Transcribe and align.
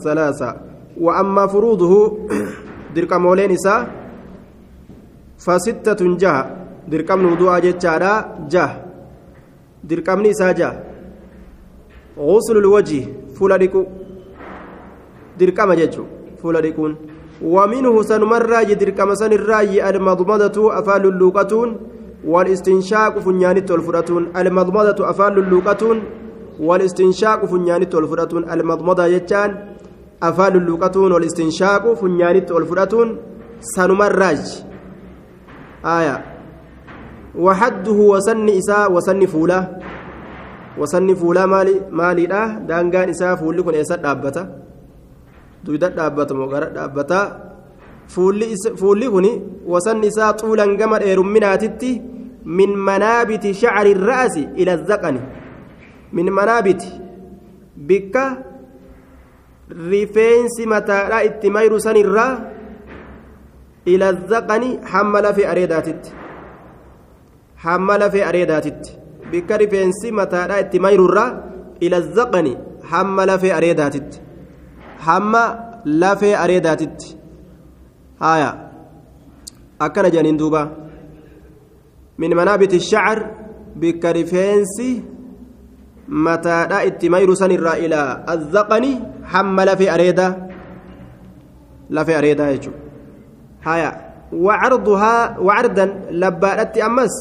الثلاثة. 0.00 0.50
وأما 0.96 1.46
فروضه 1.52 1.92
دركم 2.96 3.22
ولين 3.26 3.52
إساء 3.52 3.80
فستة 5.38 6.00
جه. 6.16 6.34
دركم 6.88 7.20
وضوء 7.32 7.52
جتشارا 7.64 8.12
جه. 8.48 8.66
دركم 9.84 10.18
نساء 10.26 10.52
جه. 10.56 10.90
غسل 12.18 12.56
الوجه 12.56 13.00
فلدكو 13.36 13.82
دركم 15.40 15.72
جتشو 15.80 16.04
فلدكون 16.42 16.92
ومنه 17.54 17.94
سنمر 18.02 18.42
دركم 18.82 19.14
سن 19.20 19.32
الراي 19.32 19.74
المضمضة 19.90 20.56
أفال 20.78 21.02
اللوقتون 21.12 21.68
والاستنشاق 22.32 23.18
فنيانت 23.18 23.70
الفراتون 23.70 24.22
المضمضة 24.36 25.10
أفال 25.10 25.34
اللوقتون 25.38 25.96
والاستنشاق 26.60 27.40
فنيانت 27.50 27.94
الفراتون 27.94 28.42
المضمضة 28.54 29.04
يجان 29.06 29.50
أفال 30.22 30.56
اللوقتون 30.56 31.12
والاستنشاق 31.12 31.84
فنيانت 32.00 32.50
الفراتون 32.50 33.08
سنمرج 33.60 34.42
آية 35.84 36.16
وحده 37.34 37.98
وسن 38.12 38.48
إساء 38.48 38.92
وسن 38.92 39.26
فولا 39.26 39.60
وسن 40.78 41.14
فولا 41.14 41.46
مالي 41.46 41.74
مالي 41.90 42.26
لا 42.26 42.42
دانغان 42.68 43.08
إساء 43.08 43.34
فولي 43.40 43.62
كن 43.62 43.74
إساء 43.74 43.98
دابتا 44.04 44.42
دويدا 45.64 45.88
دابتا 45.88 46.34
مغارا 46.34 46.68
دابتا 46.76 47.50
fuulli 48.10 49.08
kun 49.08 49.26
wasanni 49.66 50.06
isaa 50.06 50.32
xuulan 50.34 50.76
gama 50.76 50.98
dheerumminaatitti 50.98 52.02
min 52.44 52.70
manaabiti 52.88 53.54
shacri 53.54 53.94
ra'asi 53.94 54.48
ila 54.56 54.76
zaqani. 54.76 55.20
Min 56.12 56.30
manaabiti. 56.30 56.88
Bikka 57.76 58.49
rifeensi 59.70 60.66
mataadha 60.66 61.22
itti 61.24 61.50
mayru 61.50 61.80
sanirraa 61.80 62.32
ila 63.86 64.12
zaqani 64.32 64.78
hamma 64.92 65.20
lafee 65.22 65.46
areedaatitti. 65.46 66.12
Hamma 67.64 67.98
lafee 67.98 68.24
areedaatitti. 68.24 68.96
Bikka 69.30 69.56
rifeensi 69.58 70.12
mataadha 70.12 70.60
itti 70.60 70.78
mayrurraa 70.80 71.30
ila 71.80 72.00
zaqani 72.00 72.56
hamma 72.90 73.26
lafee 73.26 73.52
areedaatitti. 73.52 74.20
Hamma 75.06 75.42
lafee 75.84 76.34
areedaatitti. 76.36 77.16
Haya 78.20 78.50
akkana 79.78 80.10
jedhaniin 80.10 80.38
duuba. 80.38 80.62
Min 82.18 82.34
manaabiti 82.34 82.80
shacar 82.80 83.18
bikka 83.76 84.12
rifeensi 84.12 84.88
mataadha 86.10 86.84
itti 86.88 87.08
mayru 87.14 87.36
sanirraa 87.36 87.76
ilaa 87.86 88.22
azzaqani 88.34 88.92
hamma 89.32 89.64
lafee 89.68 89.90
areedaa 89.96 90.32
lafee 91.98 92.16
areedaa 92.20 92.52
jechuu 92.54 92.74
haya 93.66 93.90
wacarduhaa 94.46 95.36
wacardan 95.48 95.90
labbaadhatti 96.22 96.82
ammas 96.88 97.14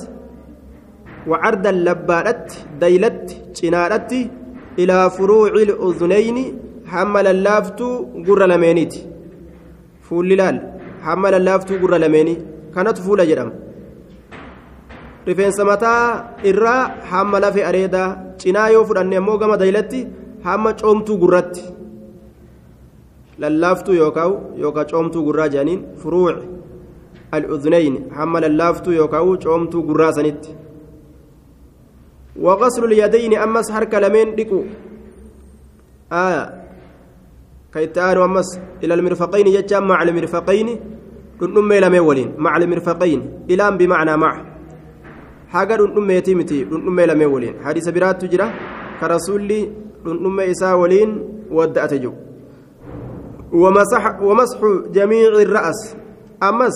wacardan 1.31 1.83
labbaadhatti 1.89 2.65
daylatti 2.81 3.35
cinaadhatti 3.59 4.19
ilaa 4.83 5.05
furuuci 5.17 5.65
ludunayni 5.69 6.45
hamma 6.93 7.23
lallaaftuu 7.27 7.93
gurra 8.27 8.47
lameeniiti 8.53 9.07
fuulli 10.09 10.35
laal 10.41 10.59
hamma 11.07 11.31
lallaaftuu 11.35 11.79
gurra 11.83 11.99
lameeni 12.05 12.37
kanatu 12.75 13.01
fuula 13.07 13.25
jedhama 13.31 13.51
rifeensa 15.27 15.65
mataa 15.65 16.03
irraa 16.51 16.81
hamma 17.11 17.39
lafe 17.39 17.61
areeda 17.69 18.01
cinaa 18.41 18.69
yoo 18.75 18.85
fudhanne 18.89 19.17
ammoo 19.21 19.37
gama 19.37 19.57
daylatti 19.57 20.07
hamma 20.43 20.73
coomtuu 20.73 21.17
gurratti. 21.23 21.63
Lallaaftuu 23.41 23.93
yookaan 24.01 24.31
yookaan 24.61 24.87
coomtuu 24.91 25.23
gurraa 25.27 25.47
jedhaniin 25.53 25.81
furuuc 26.01 26.37
al-udhunayn 27.31 27.95
hamma 28.17 28.41
lallaaftuu 28.45 28.93
yookaan 28.99 29.37
coomtuu 29.43 29.83
gurraa 29.89 30.11
sanitti. 30.17 30.49
Waqaslu 32.45 32.87
liyadayni 32.87 33.37
ammas 33.37 33.67
harka 33.75 33.99
lameen 34.01 34.35
dhiqu. 34.37 34.59
Aayaa 36.11 36.47
ka 37.73 37.79
itti 37.85 37.99
aanu 37.99 38.21
ammas 38.27 38.49
ilal 38.81 39.01
mirfaqayni 39.07 39.51
jechaan 39.55 39.85
macal 39.89 40.09
mirfaqayni 40.17 40.73
dhundhummee 41.39 41.79
lameen 41.83 42.05
waliin 42.09 42.29
macal 42.45 42.63
mirfaqayni 42.71 43.23
ilaan 43.53 43.77
bimacnaa 43.79 44.17
maca 44.23 44.41
حاجة 45.53 45.75
دنمي 45.75 46.21
تيمتي 46.21 46.63
دنمي 46.63 47.05
لمن 47.05 47.25
ولين 47.25 47.55
حديث 47.65 47.89
برات 47.89 48.21
تجرى 48.21 48.47
كرسولي 48.99 49.59
دنمي 50.05 50.51
إسا 50.51 50.73
ولين 50.73 51.09
ودأت 51.51 51.93
جو 51.93 52.13
ومسح 53.51 54.03
ومسح 54.21 54.59
جميع 54.95 55.29
الرأس 55.45 55.79
أمس 56.43 56.75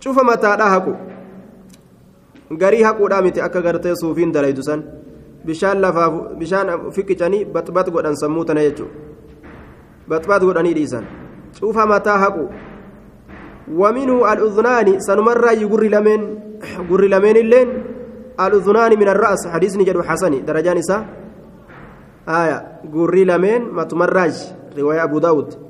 شوف 0.00 0.16
متى 0.28 0.56
دهكو 0.60 0.94
garii 2.50 2.82
haquudhaa 2.82 3.22
miti 3.22 3.40
akka 3.40 3.60
gartee 3.62 3.94
suufiin 3.96 4.32
dalaydu 4.32 4.62
san 4.62 4.84
bishaan 5.44 5.80
lafaaf 5.80 6.38
bishaan 6.38 6.68
fiqicanii 6.94 7.44
baxbax 7.44 7.90
godhan 7.90 8.16
sammuu 8.16 8.44
tana 8.44 8.62
jechuudha 8.62 8.92
baxbax 10.08 10.40
godhanii 10.42 10.74
dhiisan 10.74 11.04
cufa 11.58 11.86
mataa 11.86 12.18
haqu 12.18 12.48
waminuu 13.68 14.24
al'uzunaani 14.24 15.00
sanumarraa 15.02 15.54
gurri 15.66 15.88
lameen 15.88 16.22
gurri 16.88 17.08
lameen 17.08 17.36
illeen 17.36 17.68
al'uzunaani 18.38 18.96
min 18.96 19.08
arra'as 19.08 19.46
hadiisni 19.52 19.84
jedhu 19.84 20.02
xasani 20.02 20.42
darajaan 20.46 20.78
isaa 20.78 21.04
aya 22.26 22.80
gurri 22.96 23.24
lameen 23.24 23.70
matumarraaj 23.72 24.34
riwaaya 24.76 25.02
abu 25.02 25.20
daawud 25.20 25.66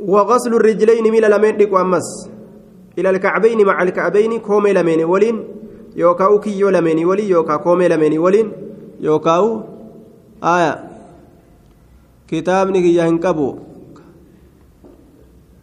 وغسل 0.00 0.54
الرجلين 0.54 1.10
ميل 1.10 1.30
لمن 1.30 1.56
ديكو 1.56 1.80
أمس 1.80 2.28
إلى 2.98 3.10
الكعبين 3.10 3.66
مع 3.66 3.82
الكعبين 3.82 4.38
كومي 4.38 4.72
لمن 4.72 5.04
ولين 5.04 5.44
يوكاو 5.96 6.40
كيو 6.40 6.68
لمن 6.68 7.04
ولي 7.04 7.28
يوكا 7.28 7.56
كومي 7.56 7.88
لمن 7.88 8.18
ولين 8.18 8.52
يوكاو 9.00 9.62
آية 10.44 10.84
كتابني 12.28 12.80
كي 12.82 13.16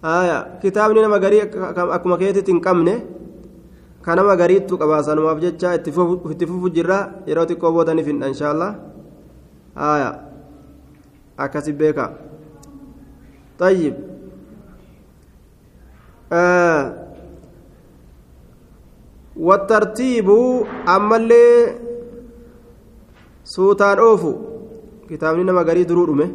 ينكبو 0.04 0.22
آية 0.22 0.60
كتابني 0.64 1.02
نما 1.02 1.18
غري 1.18 1.42
أكما 1.96 2.16
كيتي 2.18 2.42
تنكمني 2.42 2.96
kanama 4.04 4.36
gariittu 4.36 4.76
qabaasanumaaf 4.78 5.40
jecha 5.40 5.76
itti 5.80 5.92
fufu 5.96 6.68
jirra 6.76 7.24
yeroo 7.28 7.48
xiqqoo 7.48 7.72
boodani 7.72 8.04
finna 8.04 8.28
insha 8.28 8.52
allah 8.52 8.72
aya 9.76 10.10
akkasi 11.40 11.72
beeka. 11.72 12.08
طيب 13.60 13.96
آه 16.34 16.84
والترتيب 19.38 20.28
أما 20.90 21.16
اللي 21.16 21.46
سوتان 23.44 23.98
أوفو 23.98 24.34
كتابنا 25.10 25.52
ما 25.52 25.62
قريد 25.62 25.92
رودمه 25.92 26.28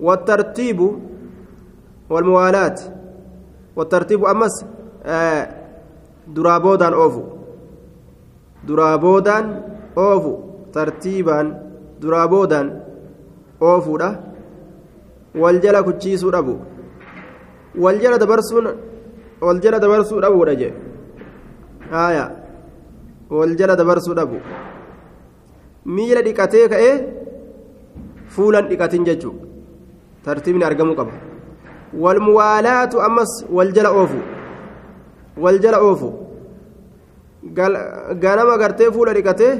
والترتيب 0.00 0.80
والموالاة 2.10 2.78
والترتيب 3.75 4.25
أمس 4.25 4.65
آه 5.05 5.49
درابودان 6.27 6.93
أوفو 6.93 7.23
درابودان 8.67 9.45
أوفو 9.97 10.33
ترتيبا 10.73 11.39
درابودان 12.01 12.67
أوفو 13.61 13.97
ده 13.97 14.19
والجلا 15.35 15.81
كتشيسو 15.81 16.29
دبو 16.29 16.55
والجلا 17.77 18.17
دبرسون 18.17 18.67
والجلا 19.41 19.77
دبرسو 19.77 20.19
دبو 20.19 20.43
دجي 20.43 20.73
آية 21.93 22.25
والجلا 23.29 23.73
دبرسو 23.73 24.13
دبو 24.13 24.39
miila 25.87 26.21
dhiqatee 26.27 26.67
ka'ee 26.71 26.95
fuulan 28.35 28.67
dhiqatin 28.69 29.05
jechuu 29.07 29.35
tartiibni 30.25 30.65
argamuu 30.69 30.95
qaba 30.99 31.13
Walmuwaalaatu 32.00 33.00
ammas 33.02 33.32
waljala 33.52 33.90
oofu 34.00 34.18
waljala 35.44 35.78
oofu 35.80 36.12
ganama 38.22 38.56
gartee 38.58 38.90
fuula 38.90 39.14
dhiqatee 39.14 39.54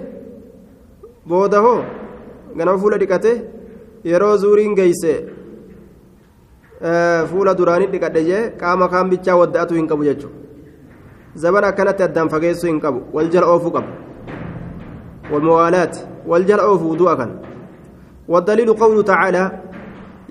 booda 1.28 1.58
hoo 1.66 1.80
ganama 2.56 2.78
fuula 2.78 2.98
dhiqatee 2.98 3.36
yeroo 4.04 4.36
zuuriin 4.36 4.74
geeyse 4.74 5.12
fuula 7.30 7.54
duraanii 7.54 7.86
dhiqadhe 7.94 8.24
jee 8.30 8.44
qaama 8.60 8.88
kaan 8.88 9.10
bichaa 9.10 9.36
wadda'atu 9.42 9.74
hin 9.74 9.88
qabu 9.90 10.04
jechuudha 10.04 10.38
zaban 11.44 11.64
akkanatti 11.64 12.02
addaan 12.08 12.28
fageessuu 12.36 12.70
hin 12.70 12.80
qabu 12.86 13.02
wal 13.12 13.28
jala 13.36 13.46
oofuu 13.56 13.70
qaba 13.76 14.02
والموالاة 15.32 15.90
والجلع 16.26 16.64
وضوءا 16.64 17.14
كان 17.14 17.30
والدليل 18.28 18.72
قوله 18.72 19.02
تعالى 19.02 19.42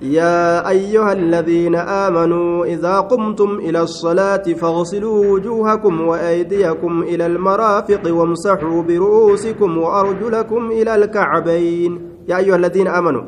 يا 0.02 0.68
أيها 0.68 1.12
الذين 1.12 1.74
آمنوا 1.76 2.64
إذا 2.64 3.00
قمتم 3.00 3.58
إلى 3.58 3.80
الصلاة 3.82 4.42
فاغسلوا 4.42 5.26
وجوهكم 5.26 6.00
وأيديكم 6.00 7.02
إلى 7.02 7.26
المرافق 7.26 8.02
وامسحوا 8.14 8.82
برؤوسكم 8.82 9.78
وأرجلكم 9.78 10.70
إلى 10.70 10.94
الكعبين 10.94 11.92
يا 12.28 12.36
أيها 12.36 12.56
الذين 12.56 12.88
آمنوا 12.88 13.22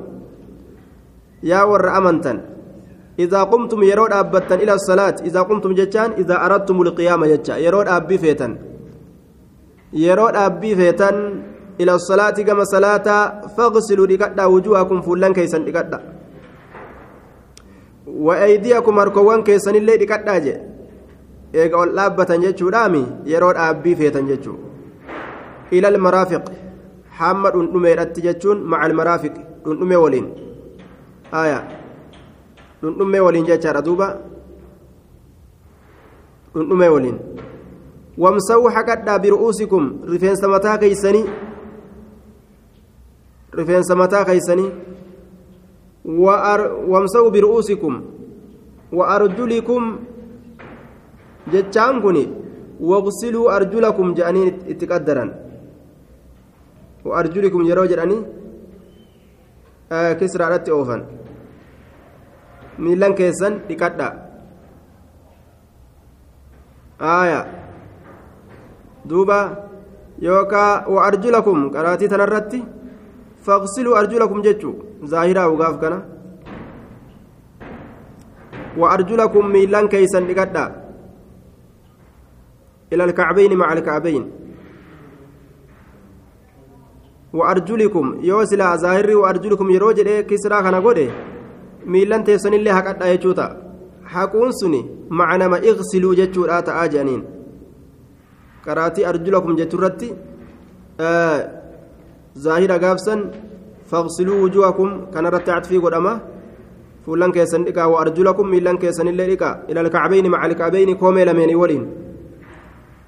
yaa 1.44 1.66
warra 1.68 1.92
amantan 2.00 2.40
idaa 3.20 3.44
qumtum 3.52 3.82
yeroo 3.84 4.08
dhaabbattan 4.08 4.64
ila 4.64 4.78
salaat 4.80 5.20
idaa 5.28 5.44
qumtum 5.44 5.76
jechaan 5.76 6.16
idaa 6.22 6.40
aradtum 6.46 6.80
ulqiyaama 6.80 7.28
jecha 7.28 7.58
yeroo 7.60 7.84
dhaabbii 7.84 8.18
feetan 8.22 8.52
yeroo 10.04 10.30
dhaabbii 10.36 10.74
feetan 10.80 11.16
ila 11.78 11.98
salaati 12.08 12.46
gama 12.48 12.64
salaataa 12.64 13.52
faqsiluu 13.56 14.08
dhiqadhaa 14.12 14.48
wujuhakum 14.54 15.04
fuullan 15.04 15.36
keeysan 15.36 15.68
dhiqadha 15.68 16.13
wa 18.06 18.34
aydiyakum 18.46 18.96
harkowwan 18.98 19.44
keessanillee 19.44 19.96
dhiqadhaa 20.02 20.40
je 20.46 20.54
eega 21.62 21.76
ol 21.78 21.94
dhaabbatan 21.98 22.42
jechuudhaami 22.46 23.02
yeroo 23.32 23.52
dhaabbii 23.58 23.94
feetan 24.00 24.26
jechuu 24.32 24.56
ila 25.70 25.88
almaraafiq 25.94 26.44
hamma 27.20 27.50
dhundhumeedhatti 27.54 28.22
jechuun 28.26 28.60
maca 28.72 28.84
almaraafiq 28.88 29.34
dhundhume 29.64 29.96
waliin 30.04 30.26
aya 31.42 31.58
dhundhume 32.82 33.20
waliin 33.26 33.46
jechaadha 33.50 33.82
duuba 33.88 34.08
dhundhume 36.54 36.88
waliin 36.94 37.18
wamsawuu 38.24 38.74
haqadhaa 38.76 39.18
biru'uusikum 39.18 39.84
rifeensa 40.12 40.48
mataa 40.54 40.78
keeysanii 40.82 41.24
rifeensa 43.60 43.94
mataa 44.02 44.24
keeysanii 44.24 44.70
wamsa'u 46.04 47.30
bir'uusikum 47.30 48.14
وأرجلكم 48.98 49.82
جتان 51.52 51.94
كوني 52.02 52.24
واغسلوا 52.88 53.46
أرجلكم 53.56 54.06
جاني 54.18 54.42
اتقدرا 54.72 55.24
وأرجلكم 57.04 57.60
يرو 57.70 57.84
جاني 57.90 58.18
آه 59.92 60.12
كسر 60.18 60.40
على 60.46 60.56
التوفن 60.60 61.00
ميلان 62.78 63.12
كيسن 63.18 63.52
تقدا 63.68 64.08
آية 67.00 67.40
دوبا 69.08 69.40
يوكا 70.26 70.64
وأرجلكم 70.94 71.58
قراتي 71.74 72.06
تنرتي 72.12 72.60
faqsiluu 73.46 73.96
arjulakum 74.00 74.42
jechuu 74.46 74.74
zaahiraa 75.12 75.48
ugaaf 75.54 75.76
kana 75.82 75.98
wa 78.80 78.92
arjulakum 78.94 79.50
miilan 79.56 79.88
keeysan 79.94 80.26
dhiqadha 80.30 80.64
ila 82.92 83.04
alkacbayni 83.08 83.56
maca 83.62 83.76
alkacbayn 83.76 84.24
wa 87.38 87.48
arjulikum 87.52 88.16
yoo 88.30 88.44
silaa 88.46 88.76
zaahirri 88.86 89.14
wa 89.20 89.28
arjulikum 89.32 89.70
yeroo 89.76 89.92
jedhe 90.00 90.16
kisraa 90.32 90.62
kana 90.66 90.80
godhe 90.86 91.06
miilan 91.94 92.24
teessanillee 92.28 92.76
haqadha 92.78 93.12
jechuu 93.12 93.34
ta'a 93.40 93.56
haquun 94.14 94.52
suni 94.60 94.80
maca 95.20 95.38
nama 95.42 95.58
iqsiluu 95.70 96.14
jechuudha 96.20 96.62
ta'aa 96.68 96.86
jedhaniin 96.92 97.22
qaraatii 98.66 99.06
arjulakum 99.12 99.56
jechuurratti 99.60 100.08
zaahira 102.34 102.78
gaafsan 102.84 103.20
faqsiluu 103.90 104.40
wujuhakum 104.44 104.90
kanarratti 105.14 105.50
catfii 105.50 105.80
godhama 105.84 106.12
fuulan 107.04 107.32
keessan 107.36 107.64
dhiqaa 107.68 107.88
wa 107.92 108.00
arjulakum 108.04 108.50
miilan 108.54 108.78
keessanillee 108.82 109.28
dhiqaa 109.32 109.54
ila 109.68 109.80
alkacbayni 109.84 110.28
maca 110.34 110.44
alkacbayni 110.48 110.94
koomee 111.02 111.24
lameenii 111.30 111.60
waliin 111.62 111.86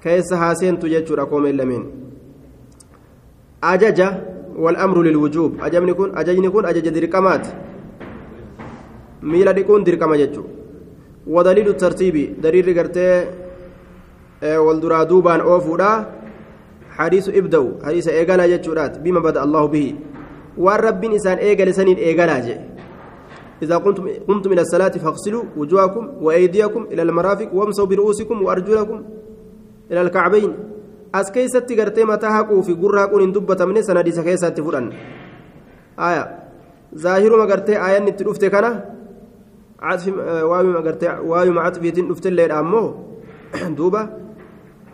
keessa 0.03 0.41
haaseentu 0.43 0.93
jechuudha 0.95 1.25
koomeen 1.31 1.57
lameen 1.61 1.85
ajaja 3.73 4.09
والأمر 4.57 4.97
للوجوب 5.01 5.51
أجمني 5.61 5.93
كن 5.93 6.17
أججني 6.17 6.49
كن 6.49 6.65
أجج 6.65 6.87
درقمات 6.89 7.45
ميلا 9.23 9.51
ديكون 9.51 9.83
درقما 9.83 10.15
جتشو 10.21 10.43
ودليل 11.27 11.67
الترتيب 11.67 12.15
دليل 12.41 12.67
قرتي 12.77 13.07
والدرا 14.43 15.03
دوبان 15.03 15.39
أوفودا 15.39 15.91
حديث 16.97 17.29
ابدأوا 17.29 17.71
حديث 17.85 18.07
إيقالا 18.07 18.47
جتشورات 18.47 18.93
بما 19.03 19.19
بدأ 19.19 19.43
الله 19.43 19.63
به 19.65 19.87
والرب 20.57 21.03
إنسان 21.03 21.37
إيقال 21.37 21.69
سنين 21.75 21.97
إيقالا 21.97 22.39
جي 22.45 22.55
إذا 23.63 23.77
قمتم 23.77 24.05
قمتم 24.27 24.49
إلى 24.53 24.61
الصلاة 24.61 24.93
فاغسلوا 25.03 25.43
وجوهكم 25.57 26.03
وأيديكم 26.21 26.81
إلى 26.91 27.01
المرافق 27.01 27.49
وامسوا 27.53 27.85
برؤوسكم 27.85 28.37
وأرجلكم 28.45 28.97
إلى 29.91 30.01
الكعبين 30.01 30.53
as 31.13 31.31
keeysatti 31.31 31.75
gartee 31.75 32.05
mataa 32.05 32.31
haquu 32.31 32.63
fi 32.67 32.73
gurra 32.75 33.01
haquun 33.05 33.21
hin 33.21 33.33
dubbatamne 33.33 33.81
sanadiisa 33.83 34.23
keessatti 34.27 34.61
fudhan 34.61 34.91
aya 36.07 36.23
zaahiruma 37.03 37.45
gartee 37.51 37.77
aayanni 37.85 38.11
itti 38.13 38.27
dhufte 38.27 38.49
kana 38.55 38.71
waayuma 41.31 41.63
caxfiitiin 41.63 42.09
dhuftelleedha 42.11 42.59
ammoo 42.63 42.87
duuba 43.77 44.01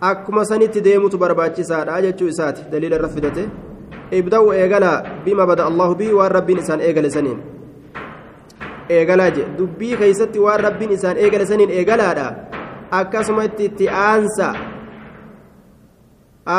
akkuma 0.10 0.44
sanitti 0.46 0.82
deemutu 0.88 1.18
barbaachisaadha 1.24 2.02
jechuu 2.06 2.28
isaati 2.34 2.62
daliila 2.72 2.96
irra 3.00 3.10
fidate 3.16 3.44
ibda'u 4.20 4.48
eegalaa 4.62 4.98
bima 5.26 5.46
bada 5.52 5.64
allahu 5.70 5.96
bii 6.02 6.14
waan 6.20 6.32
rabbiin 6.38 6.60
isaan 6.64 6.82
eegale 6.88 7.10
saniin 7.16 7.40
eegalaa 8.98 9.30
je 9.36 9.44
dubbii 9.58 9.96
keeysatti 10.02 10.40
waan 10.46 10.60
rabbiin 10.68 10.92
isaan 10.98 11.18
eegale 11.24 11.46
saniin 11.52 11.72
eegalaadha 11.80 12.28
akkasuma 13.00 13.46
itti 13.68 13.86
aansa 14.08 14.48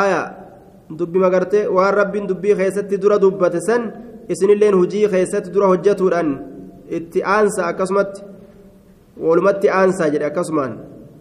aya 0.01 0.21
dubbi 0.99 1.19
magartee 1.25 1.65
waan 1.77 1.93
rabbiin 2.01 2.27
dubbii 2.31 2.55
keessatti 2.61 2.97
dura 3.03 3.17
dubbate 3.23 3.59
san 3.67 3.83
isinilleen 4.33 4.75
hujii 4.81 5.07
keessatti 5.13 5.53
dura 5.55 5.67
hojjetuudhaan 5.73 6.29
itti 6.97 7.19
aansa 7.35 7.67
akkasumatti 7.71 8.21
walumatti 9.27 9.69
aansaa 9.79 10.09
jedhe 10.13 10.25
akkasumaan 10.31 10.73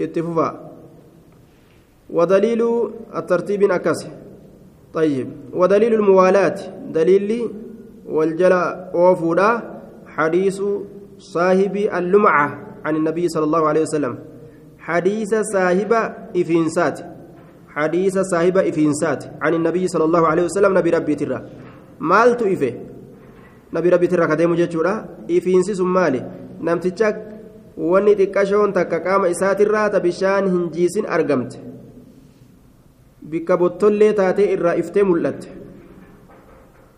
itti 0.06 0.22
fufa 0.26 0.48
ودليل 2.10 2.62
الترتيب 3.16 3.62
أكس 3.70 4.06
طيب 4.94 5.28
ودليل 5.52 5.94
الموالاة 5.94 6.58
دليل 6.92 7.50
والجلاء 8.06 8.90
وفودا. 8.94 9.74
حديث 10.06 10.62
صاحب 11.18 11.76
اللمعة 11.76 12.58
عن 12.84 12.96
النبي 12.96 13.28
صلى 13.28 13.44
الله 13.44 13.68
عليه 13.68 13.82
وسلم. 13.82 14.18
حديث 14.78 15.34
صاحب 15.34 15.92
إفنسات 16.36 17.00
حديث 17.68 18.18
صاحب 18.18 18.58
إفنسات 18.58 19.24
عن 19.42 19.54
النبي 19.54 19.88
صلى 19.88 20.04
الله 20.04 20.26
عليه 20.26 20.42
وسلم. 20.42 20.78
نبي 20.78 20.90
ربي 20.90 21.14
ترى. 21.14 21.42
مالت 22.00 22.42
إفه؟ 22.42 22.74
نبي 23.74 23.88
ربي 23.88 24.06
ترى 24.06 24.26
كديم 24.26 24.54
جتشورا 24.54 25.04
إفنسي 25.30 25.74
سمالي. 25.74 26.22
نمتشك 26.60 27.34
wanni 27.74 28.14
xiqqashoon 28.14 28.70
takka 28.72 29.02
qaama 29.02 29.28
isaatirraa 29.28 29.90
ta 29.90 29.98
bishaan 29.98 30.46
bikka 33.30 33.56
bottollee 33.56 34.12
taatee 34.20 34.52
irraa 34.54 34.74
iftee 34.82 35.04
mul'atte 35.10 35.48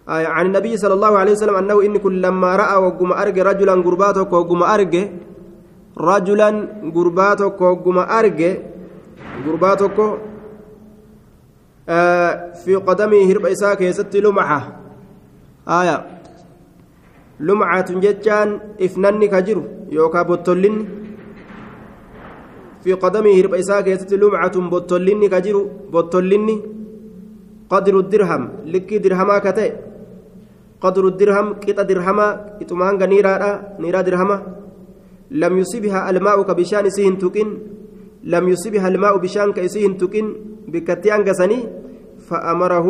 عن 0.06 0.46
النبي 0.46 0.76
صلى 0.76 0.94
الله 0.94 1.18
عليه 1.18 1.32
وسلم 1.32 1.54
أنه 1.54 1.76
إن 1.82 1.96
كل 1.98 2.22
لما 2.22 2.56
رأى 2.56 2.76
وقم 2.78 3.10
أرجع 3.12 3.42
رجلا 3.42 3.74
قرباتك 3.74 4.32
وقم 4.32 4.62
أرجع 4.62 5.04
رجلا 5.98 6.48
قرباتك 6.94 7.60
وقم 7.60 7.98
أرجع 7.98 8.52
قرباتك 9.46 9.98
في 12.62 12.72
قدمه 12.86 13.20
هرب 13.30 13.44
إساك 13.46 13.80
يست 13.80 14.14
لمعة. 14.16 14.60
آية. 15.68 15.96
لمعة 17.40 17.88
جتان 18.04 18.48
إفنان 18.80 19.24
كجر 19.26 19.58
يوكا 19.90 20.22
بطلين 20.22 21.05
في 22.86 22.92
قدمه 22.92 23.30
هرب 23.38 23.54
إساك 23.54 23.86
يست 23.86 24.12
لمعة 24.14 24.56
بطلين 24.72 25.20
كجر 25.32 25.56
بطلين 25.92 26.48
قدر 27.70 27.94
الدرهم 27.98 28.42
لكي 28.72 28.98
درهما 28.98 29.36
كتئ. 29.44 29.72
قدر 30.80 31.04
الدرهم 31.12 31.46
قطع 31.66 31.82
درهما 31.82 32.26
إتمان 32.62 32.94
نيرا 33.10 33.38
نيرا 33.82 34.00
درهما. 34.06 34.36
لم 35.30 35.52
يصيبها 35.58 36.10
الماء 36.10 36.42
كبشان 36.42 36.90
سيهن 36.90 37.18
تكن 37.18 37.48
لم 38.22 38.44
يصيبها 38.48 38.88
الماء 38.88 39.14
بشان 39.18 39.52
كيسيهن 39.52 39.96
تكن 39.98 40.26
بكتيان 40.68 41.20
قسني 41.28 41.58
فأمره 42.28 42.86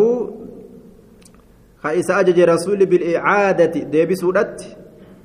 كيس 1.83 2.11
أجج 2.11 2.38
رسول 2.41 2.81
بالإعادة. 2.87 3.75
ديبي 3.93 4.15
سودت 4.15 4.76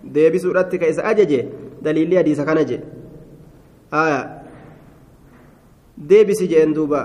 ديبي 0.03 0.39
سودت 0.39 0.75
كيس 0.75 0.99
أجج. 0.99 1.31
دليل 1.81 2.17
حديث 2.17 2.41
كان 2.41 2.65
جي 2.65 2.79
ديبي 6.09 6.33
سجين 6.33 6.73
دوبا 6.73 7.01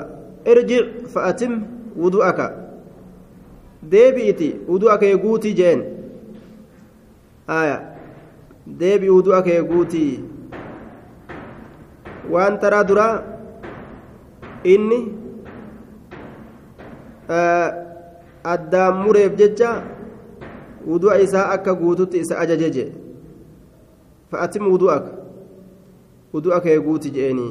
ارجع 0.48 0.84
فأتم 1.14 1.52
وضوءك 1.96 2.40
deebi'iti 3.90 4.48
udu'a 4.68 4.98
kee 4.98 5.14
guutii 5.22 5.54
jeen 5.54 5.80
aya 7.56 7.76
deebi'i 8.80 9.10
udu'a 9.18 9.42
kee 9.46 9.60
guutii 9.68 10.12
waan 12.34 12.58
taraa 12.64 12.84
duraa 12.88 13.14
inni 14.74 14.98
addaan 18.54 18.94
mureef 19.04 19.36
jecha 19.42 19.70
udu'a 20.96 21.20
isaa 21.26 21.48
akka 21.56 21.74
guututti 21.82 22.18
isa 22.26 22.38
ajaje 22.44 22.70
je 22.78 22.86
فأتم 24.30 24.66
وضوءك 24.72 25.04
وضوءك 26.32 26.66
يقوت 26.66 27.06
جئني 27.06 27.50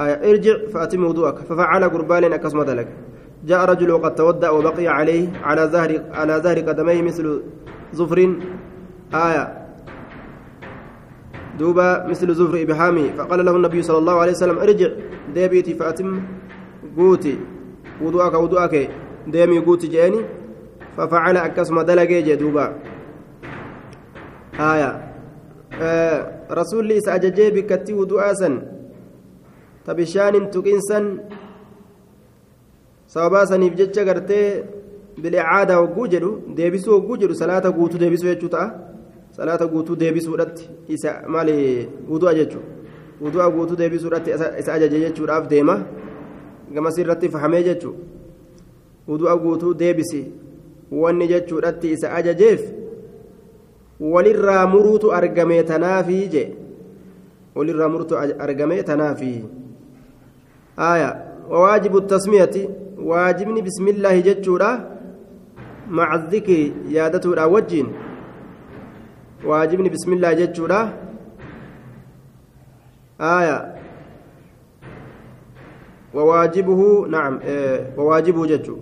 آية 0.00 0.30
ارجع 0.30 0.56
فأتم 0.72 1.04
وضوءك 1.04 1.38
ففعل 1.38 1.84
قربان 1.84 2.32
أكسمت 2.32 2.70
لك 2.70 2.88
جاء 3.46 3.64
رجل 3.64 3.90
وقد 3.90 4.14
تودأ 4.14 4.50
وبقي 4.50 4.86
عليه 4.88 5.28
على 5.42 5.62
ظهر 5.62 5.90
على 6.12 6.34
ظهر 6.44 6.58
قدميه 6.58 7.02
مثل 7.02 7.42
زفر. 7.92 8.18
آية. 9.14 9.44
دوبا 11.58 12.06
مثل 12.06 12.34
زفر 12.34 12.62
إبهامي. 12.62 13.12
فقال 13.18 13.44
له 13.44 13.56
النبي 13.56 13.82
صلى 13.82 13.98
الله 13.98 14.20
عليه 14.20 14.32
وسلم 14.32 14.58
ارجع 14.58 14.88
ديبيتي 15.34 15.74
فأتم 15.74 16.22
قوتي. 16.96 17.38
وضوءك 18.02 18.34
وضوءك. 18.34 18.90
ديمي 19.26 19.58
قوتي 19.58 19.86
جاني 19.86 20.20
ففعل 20.96 21.36
أكسم 21.36 21.80
دلقي 21.80 22.22
جدوبا 22.22 22.74
آية. 24.60 24.90
آه 25.82 26.30
رسول 26.50 26.86
لي 26.86 27.00
سأججي 27.00 27.50
بكتي 27.50 27.92
وضوء 27.92 28.32
ta 29.90 29.94
bishaaniin 29.94 30.50
tuqiinsan 30.54 31.06
sababaa 33.06 33.46
saniif 33.46 33.74
jecha 33.78 34.04
gartee 34.04 34.62
bilcaada 35.22 35.78
hogguu 35.80 36.06
jedhu 36.12 36.30
deebisuu 36.58 36.92
hogguu 36.92 37.16
jedhu 37.22 37.34
salaata 37.40 37.72
guutuu 37.78 37.98
deebisuu 38.02 38.28
jechuu 38.28 38.52
ta'a. 38.54 38.68
Salaata 39.36 39.66
guutuu 39.66 39.96
deebisuudhatti 40.02 40.68
isa 40.88 41.16
maali 41.34 41.56
wudu'a 42.12 42.34
jechuudha 42.38 42.68
wudu'a 43.24 43.50
guutuu 43.50 43.80
deebisuudhatti 43.82 44.30
isa 44.60 44.72
ajaje 44.78 45.00
jechuudhaaf 45.00 45.48
deema. 45.48 45.76
Gamasi 46.74 47.00
irratti 47.00 47.28
fahamee 47.28 47.62
jechuudha 47.62 47.98
wudu'a 49.08 49.36
guutuu 49.44 49.74
deebisi 49.74 50.24
wanni 51.02 51.28
jechuudhatti 51.28 51.92
isa 51.98 52.14
ajajeef 52.14 52.62
walirraa 54.00 54.66
muruutu 54.66 55.12
argame 55.12 55.62
tanaafii 55.62 56.26
je 56.28 56.50
walirraa 57.54 57.88
muruutu 57.88 58.18
argame 58.18 58.82
tanaafii 58.82 59.40
tanaafii 60.80 61.00
aaya 61.00 61.16
wawaajibu 61.50 62.00
tasmiyati 62.00 62.68
waajibni 63.04 63.62
bismillaahi 63.62 64.22
jechuudha 64.22 64.80
maca 65.90 66.18
dikri 66.30 66.74
yaadatuudha 66.90 67.46
wajjiin 67.46 67.86
waajibni 69.46 69.90
bismillaahi 69.90 70.36
jechuudha 70.36 70.92
آية. 73.20 73.74
وواجبه 76.14 77.06
نعم 77.08 77.38
إيه 77.44 77.94
وواجبه 77.96 78.46
ججو 78.46 78.76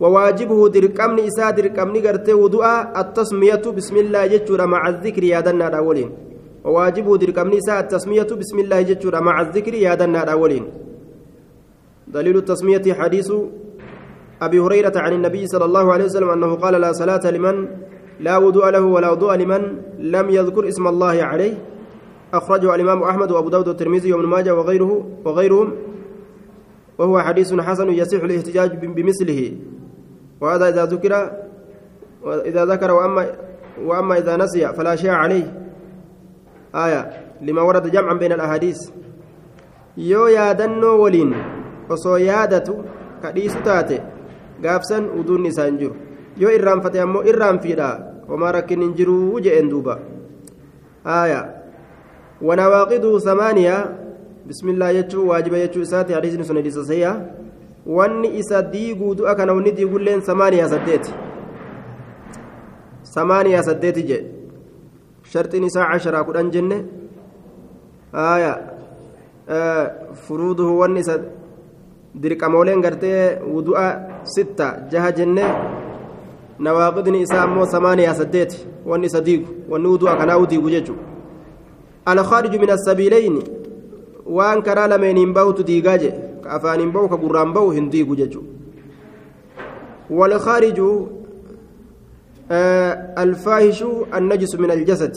وواجبه 0.00 0.68
درقمني 0.68 1.26
إسا 1.28 1.50
درقمني 1.50 2.08
قرتي 2.08 2.32
وضوء 2.32 2.66
التسمية 3.00 3.64
بسم 3.76 3.96
الله 3.96 4.26
ججو 4.26 4.56
مع 4.56 4.88
الذكر 4.88 5.22
يا 5.24 5.40
دنا 5.40 5.68
الأولين 5.68 6.10
وواجبه 6.64 7.16
درقمني 7.16 7.58
إسا 7.58 7.80
التسمية 7.80 8.30
بسم 8.40 8.58
الله 8.58 8.82
ججو 8.82 9.10
مع 9.10 9.40
الذكر 9.40 9.74
يا 9.74 9.94
دنا 9.94 10.22
الأولين 10.22 10.83
دليل 12.14 12.36
التسمية 12.36 12.94
حديث 12.94 13.32
أبي 14.42 14.58
هريرة 14.60 14.92
عن 14.96 15.12
النبي 15.12 15.46
صلى 15.46 15.64
الله 15.64 15.92
عليه 15.92 16.04
وسلم 16.04 16.28
أنه 16.30 16.54
قال 16.54 16.74
لا 16.80 16.92
صلاة 16.92 17.30
لمن 17.30 17.68
لا 18.20 18.36
وضوء 18.36 18.68
له 18.70 18.80
ولا 18.80 19.10
وضوء 19.10 19.34
لمن 19.34 19.62
لم 19.98 20.30
يذكر 20.30 20.68
اسم 20.68 20.86
الله 20.86 21.22
عليه. 21.22 21.54
أخرجه 22.34 22.74
الإمام 22.74 23.02
أحمد 23.02 23.30
وأبو 23.32 23.48
داود 23.48 23.68
والترمذي 23.68 24.12
وابن 24.12 24.26
ماجه 24.26 24.54
وغيره 24.54 25.06
وغيرهم. 25.24 25.72
وهو 26.98 27.20
حديث 27.20 27.54
حسن 27.54 27.88
يصح 27.90 28.22
الاحتجاج 28.22 28.86
بمثله. 28.86 29.56
وهذا 30.40 30.68
إذا 30.68 30.84
ذكر 30.84 31.30
إذا 32.24 32.64
ذكر 32.64 32.90
وأما 32.90 33.26
وأما 33.84 34.18
إذا 34.18 34.36
نسي 34.36 34.68
فلا 34.68 34.96
شيء 34.96 35.10
عليه. 35.10 35.46
آية 36.74 37.10
لما 37.42 37.62
ورد 37.62 37.90
جمعا 37.90 38.14
بين 38.14 38.32
الأحاديث. 38.32 38.78
يو 39.96 40.26
يادنو 40.26 41.02
ولين. 41.02 41.63
Osoo 41.88 42.18
yaadatu 42.18 42.74
kadhiisu 43.22 43.60
taate 43.68 44.00
gaafsan 44.62 45.08
uduunni 45.20 45.48
isaa 45.48 45.66
hin 45.66 45.78
jiru 45.78 45.96
yoo 46.44 46.50
irraanfate 46.58 47.00
ammoo 47.00 47.22
irraanfiidha 47.32 47.88
homaa 48.28 48.52
rakkin 48.58 48.80
hin 48.86 48.94
jiruu 49.00 49.40
je'een 49.46 49.70
duuba 49.70 49.98
aya 51.04 51.40
wanawaaqiduhu 52.50 53.20
samaaniya 53.20 53.76
bismillah 54.46 54.92
jechuu 54.98 55.28
waajiba 55.28 55.58
jechuu 55.64 55.82
isaati 55.88 56.12
hadiisni 56.12 56.44
sun 56.44 56.56
hadiisa 56.56 56.84
sayya 56.84 57.12
wanni 57.86 58.28
isa 58.38 58.62
diiguu 58.62 59.14
du'a 59.14 59.34
kana 59.34 59.52
wanni 59.52 59.72
diigulleen 59.78 60.22
samaaniyaa 60.30 60.68
saddeeti 60.68 61.12
samaaniyaa 63.14 63.62
saddeeti 63.62 64.02
jedhe 64.02 64.30
sharxiin 65.32 65.64
isaa 65.70 65.88
casharaa 65.92 66.24
kudhan 66.28 66.50
jenne 66.56 66.78
aya 68.12 68.52
furuuduhu 70.26 70.78
wanni 70.80 71.00
isa 71.00 71.18
dirqamooleen 72.22 72.80
gartee 72.80 73.38
wudu'a 73.54 73.86
sitta 74.22 74.86
jaha 74.90 75.12
jenne 75.12 75.44
nawaaqidni 76.58 77.22
isaa 77.22 77.42
ammoo 77.42 77.66
samaaniyaa 77.66 78.14
saddeeti 78.14 78.66
wanni 78.86 79.06
isa 79.06 79.20
diigu 79.20 79.48
wanni 79.68 79.88
wudu'a 79.88 80.16
kanaa 80.16 80.38
u 80.38 80.46
diigu 80.46 80.70
jechu 80.70 80.96
alkhaariju 82.06 82.60
min 82.60 82.70
assabiileyni 82.70 83.44
waan 84.26 84.62
karaa 84.62 84.88
lameeniin 84.88 85.32
bahutu 85.34 85.62
diigaa 85.62 85.98
je 85.98 86.10
ka 86.42 86.50
afaaniin 86.50 86.92
bahu 86.92 87.08
ka 87.08 87.16
gurraan 87.16 87.52
bahu 87.52 87.70
hin 87.70 87.90
diigu 87.90 88.16
jechu 88.16 88.44
والخارج 90.10 90.80
آه 92.50 92.92
الفاحش 93.22 93.84
النجس 94.14 94.54
من 94.54 94.70
الجسد 94.70 95.16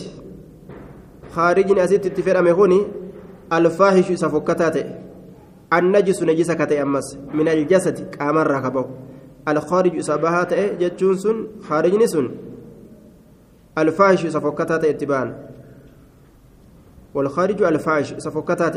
خارج 1.32 1.80
أسيت 1.80 2.08
تفرم 2.08 2.48
هوني 2.48 2.88
الفاحش 3.54 4.12
سفكتاته 4.12 4.86
النجس 5.74 6.24
نجس 6.24 6.50
أمس. 6.72 7.18
من 7.34 7.48
الجسد 7.48 8.10
كامر 8.10 8.48
ركبه. 8.48 8.86
الخارج 9.48 10.00
سبهات 10.00 10.54
جتشون 10.54 11.18
سن 11.18 11.48
خارج 11.70 11.96
نسن 11.96 12.32
الفاحش 13.78 14.26
سفكتات 14.28 14.86
اتبان 14.86 15.36
والخارج 17.14 17.62
الفاحش 17.64 18.14
سفكتات 18.18 18.76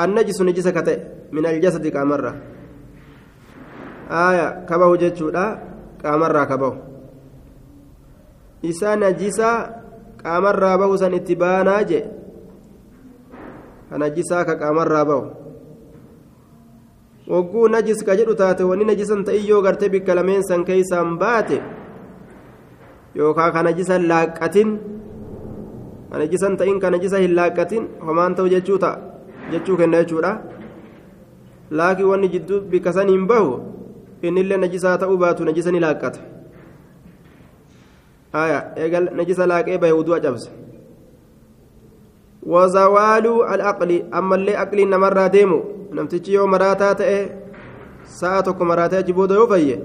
النجس 0.00 0.42
نجس 0.42 0.68
كتئ. 0.68 0.98
من 1.32 1.46
الجسد 1.46 1.86
كامر 1.86 2.34
آية 4.10 4.66
كبه 4.68 4.96
جتشودا 4.96 5.62
كامر 6.02 6.32
ركبه. 6.32 6.72
إسا 8.64 8.94
نجسا 8.94 9.52
كامر 10.24 10.58
رابه 10.58 10.96
سن 10.96 11.14
اتبانا 11.14 11.82
جي 11.82 12.04
نجسا 13.92 14.42
كامر 14.42 14.88
رابه 14.88 15.45
wagguu 17.26 17.68
najis 17.68 18.02
ka 18.06 18.16
jedhu 18.18 18.34
taate 18.40 18.62
wanni 18.70 18.84
najisan 18.90 19.24
ta'ii 19.28 19.48
yoo 19.48 19.62
gartee 19.62 19.88
bikka 19.94 20.14
lameen 20.18 20.42
san 20.48 20.64
keeysaan 20.68 21.18
baate 21.22 21.58
yookaan 23.18 23.52
ka 23.54 23.62
najisan 23.68 24.06
laaqqatin 24.10 24.70
ka 26.10 26.16
najisan 26.22 26.56
ta'in 26.60 26.78
ka 26.80 26.90
najisa 26.94 27.18
hin 27.24 27.34
laaqqatin 27.38 27.88
homaan 28.06 28.34
ta'u 28.38 28.48
jechuu 28.54 28.78
ta'a 28.84 28.96
jechuu 29.54 29.76
kenna 29.80 30.02
jechuudha 30.04 30.32
laakii 31.80 32.08
wanni 32.12 32.28
jidduu 32.34 32.60
bikka 32.74 32.92
saniin 32.98 33.26
bahu 33.32 33.50
innillee 34.22 34.60
najisaa 34.64 34.96
ta'uu 35.02 35.18
baatu 35.24 35.44
najisa 35.50 35.72
ni 35.74 35.80
laaqqata 35.86 36.20
eegal 38.84 39.10
najisa 39.18 39.46
laaqee 39.52 39.78
bahe 39.82 39.92
wudu'a 39.98 40.20
cabse 40.20 40.50
وزوال 42.46 43.26
العقل 43.54 43.90
أما 44.14 44.34
اللي 44.34 44.54
maraataa 46.46 46.94
ta'e 46.94 47.18
sa'a 48.06 48.42
tokko 48.42 48.64
maraataa 48.64 48.98
achi 49.02 49.12
booda 49.12 49.34
yoo 49.34 49.46
fayye 49.46 49.76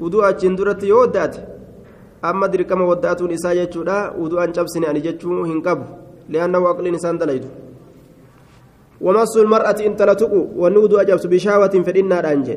uduu 0.00 0.22
achiin 0.28 0.56
duratti 0.56 0.88
yoo 0.88 1.00
waddaate 1.00 1.40
amma 2.22 2.48
dirqama 2.48 2.84
wadda'atuun 2.90 3.30
isaa 3.30 3.54
jechuudha 3.54 3.96
udu'aan 4.24 4.52
cabsine 4.52 4.86
ani 4.90 5.00
jechuu 5.06 5.44
hin 5.44 5.62
qabu 5.62 5.84
li'aannahu 6.28 6.68
aqliin 6.72 6.98
isaan 7.00 7.18
dalaydu 7.18 7.48
ومس 9.00 9.36
المرأة 9.36 9.78
إن 9.86 9.96
تلتقوا 9.96 10.44
والنود 10.56 10.94
أجبس 10.94 11.26
بشاوة 11.26 11.74
فإنها 11.86 12.32
أنجي 12.32 12.56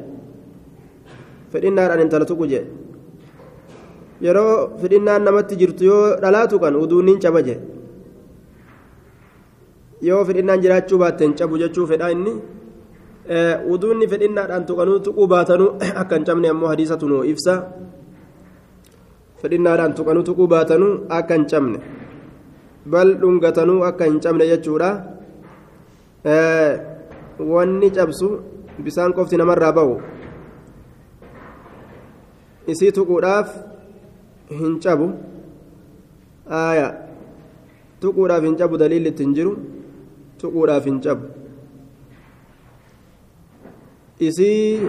فإنها 1.51 1.93
أن 1.93 2.09
تلتقوا 2.09 2.47
جي 2.47 2.61
yeroo 4.19 4.75
fidhinnaan 4.81 5.23
namatti 5.23 5.55
jirtu 5.55 5.83
yoo 5.87 6.15
dhalaatu 6.19 6.59
kan 6.59 6.75
uduun 6.75 7.07
hin 7.07 7.19
caba 7.23 7.39
je 7.39 7.55
yoo 10.07 10.23
fidhinnaan 10.25 10.61
jiraachuu 10.63 10.99
baatte 11.03 11.23
hin 11.25 11.35
cabu 11.39 11.57
jechuu 11.61 11.87
fedha 11.91 12.11
inni 12.15 12.33
uduunni 13.73 14.07
fedhinnaadhaan 14.11 14.65
tuqanuu 14.65 14.99
tuquu 15.05 15.27
baatanuu 15.33 15.69
akka 16.01 16.15
hin 16.15 16.25
cabne 16.29 16.49
ammoo 16.49 16.69
hadiisatu 16.71 17.09
nuu 17.11 17.23
ibsa 17.31 17.53
fedhinnaadhaan 19.41 19.93
tuqanuu 19.97 20.23
tuquu 20.29 20.47
baatanuu 20.53 20.93
akka 21.17 21.33
hin 21.37 21.45
cabne 21.51 21.79
bal 22.93 23.09
dhungatanuu 23.21 23.79
akka 23.89 24.05
hin 24.09 24.19
cabne 24.25 24.47
jechuudha 24.51 24.89
wanni 27.53 27.89
cabsu 27.97 28.29
bisaan 28.83 29.13
qofti 29.13 29.37
namarraa 29.37 29.71
bahu 29.79 29.95
isii 32.73 32.91
tuquudhaaf 32.97 33.49
hin 34.61 34.79
cabu 34.85 35.07
tuquudhaaf 38.01 38.43
hin 38.47 38.55
cabu 38.63 38.77
daliilli 38.81 39.09
ittiin 39.13 39.35
jiru 39.37 39.53
tuquudhaaf 40.41 40.85
hin 40.89 40.97
cabu 41.05 41.25
isii 44.19 44.87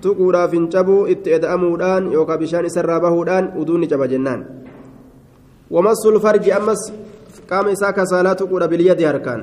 tuquudhaaf 0.00 0.52
hin 0.52 0.68
cabu 0.72 0.96
itti 1.14 1.36
eda'amuudhaan 1.38 2.12
yookaan 2.16 2.40
bishaan 2.40 2.68
isarraa 2.70 3.00
bahuudhaan 3.04 3.52
uduun 3.60 3.80
ni 3.84 3.88
caba 3.92 4.08
jennaan 4.08 4.40
wamassul 5.70 6.20
farji 6.24 6.52
ammas 6.52 6.82
qaama 7.50 7.70
isaa 7.76 7.92
kasaalaa 7.92 8.34
tuquudha 8.40 8.68
bilyadi 8.68 9.04
harkaan 9.08 9.42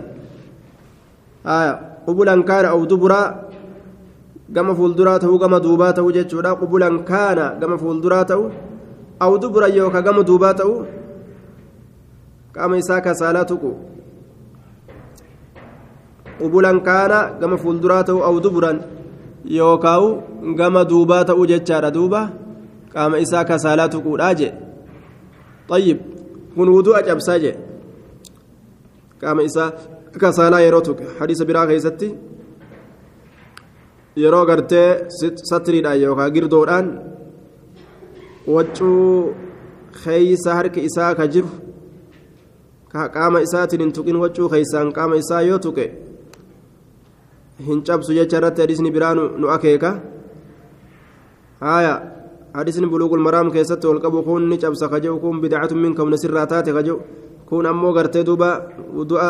qubulan 2.06 2.44
kaana 2.50 2.74
aw 2.76 2.82
duburaa 2.86 3.28
gama 4.50 4.76
fuulduraa 4.76 5.20
ta'uu 5.20 5.40
gama 5.40 5.60
duubaa 5.60 5.94
ta'uu 5.94 6.12
jechuudha 6.18 6.56
qubulan 6.62 7.04
kaana 7.10 7.56
gama 7.62 7.78
fuulduraa 7.78 8.26
ta'uu 8.32 8.52
aw 9.20 9.32
dubura 9.42 9.68
yookaan 9.68 10.04
gama 10.04 10.24
duubaa 10.30 10.54
ta'uu 10.54 10.86
qaama 12.56 12.78
isaa 12.78 13.02
kasaalaa 13.02 13.46
tuqu 13.52 13.72
qubulan 16.40 16.78
kaana 16.88 17.20
gama 17.40 17.58
fuulduraa 17.64 18.04
ta'uu 18.08 18.24
aw 18.30 18.36
duburan 18.46 18.78
yookaan 19.60 20.54
gama 20.60 20.82
duubaa 20.92 21.24
ta'uu 21.30 21.46
jechaadha 21.52 21.90
duuba 21.98 22.22
qaama 22.94 23.18
isaa 23.26 23.44
kasaalaa 23.52 23.90
tuquudhaa 23.96 24.34
jee 24.42 24.54
طيب 25.70 25.98
kun 26.56 26.68
wudu'a 26.76 27.02
cabsaa 27.08 27.40
jee 27.44 27.56
qaama 29.22 29.42
isaa 29.50 29.72
kasaalaa 30.24 30.62
yeroo 30.66 30.82
tuqe 30.88 31.06
hadiisa 31.20 31.46
biraa 31.50 31.68
keessatti 31.72 32.08
yeroo 34.24 34.46
gartee 34.50 34.90
satiriidhaan 35.50 36.02
yookaan 36.02 36.34
girdoodhaan 36.36 36.88
waccuu 38.56 39.36
keeysa 40.04 40.56
harki 40.58 40.86
isaa 40.90 41.12
ka 41.20 41.28
jiru 41.34 41.50
qaama 43.16 43.40
isaatiin 43.48 43.82
hin 43.86 43.94
tuqin 43.98 44.18
waccuu 44.24 44.50
keeysaan 44.54 44.94
qaama 44.98 45.16
isaa 45.24 45.42
yoo 45.50 45.60
tuqe 45.66 45.86
hin 47.60 47.84
cabsu 47.84 48.14
jecha 48.14 48.38
irratti 48.38 48.62
hadisni 48.62 48.92
biraa 48.92 49.14
nu 49.14 49.48
akeeka 49.56 50.02
haaya 51.62 51.94
hadisni 52.54 52.88
buluugul 52.90 53.22
maraam 53.22 53.52
keessatti 53.52 53.88
ol 53.88 54.00
qabu 54.02 54.24
kun 54.24 54.50
ni 54.50 54.58
cabsa 54.58 54.90
ka 54.90 55.00
jedhu 55.00 55.20
kun 55.20 55.42
bidacatu 55.42 55.76
min 55.76 55.94
kamna 55.96 56.18
sirraa 56.18 56.46
taate 56.46 56.74
ka 56.74 56.82
jedhu 56.82 57.02
kun 57.50 57.66
ammoo 57.66 57.94
gartee 57.94 58.24
duuba 58.24 58.50
du'a 59.10 59.30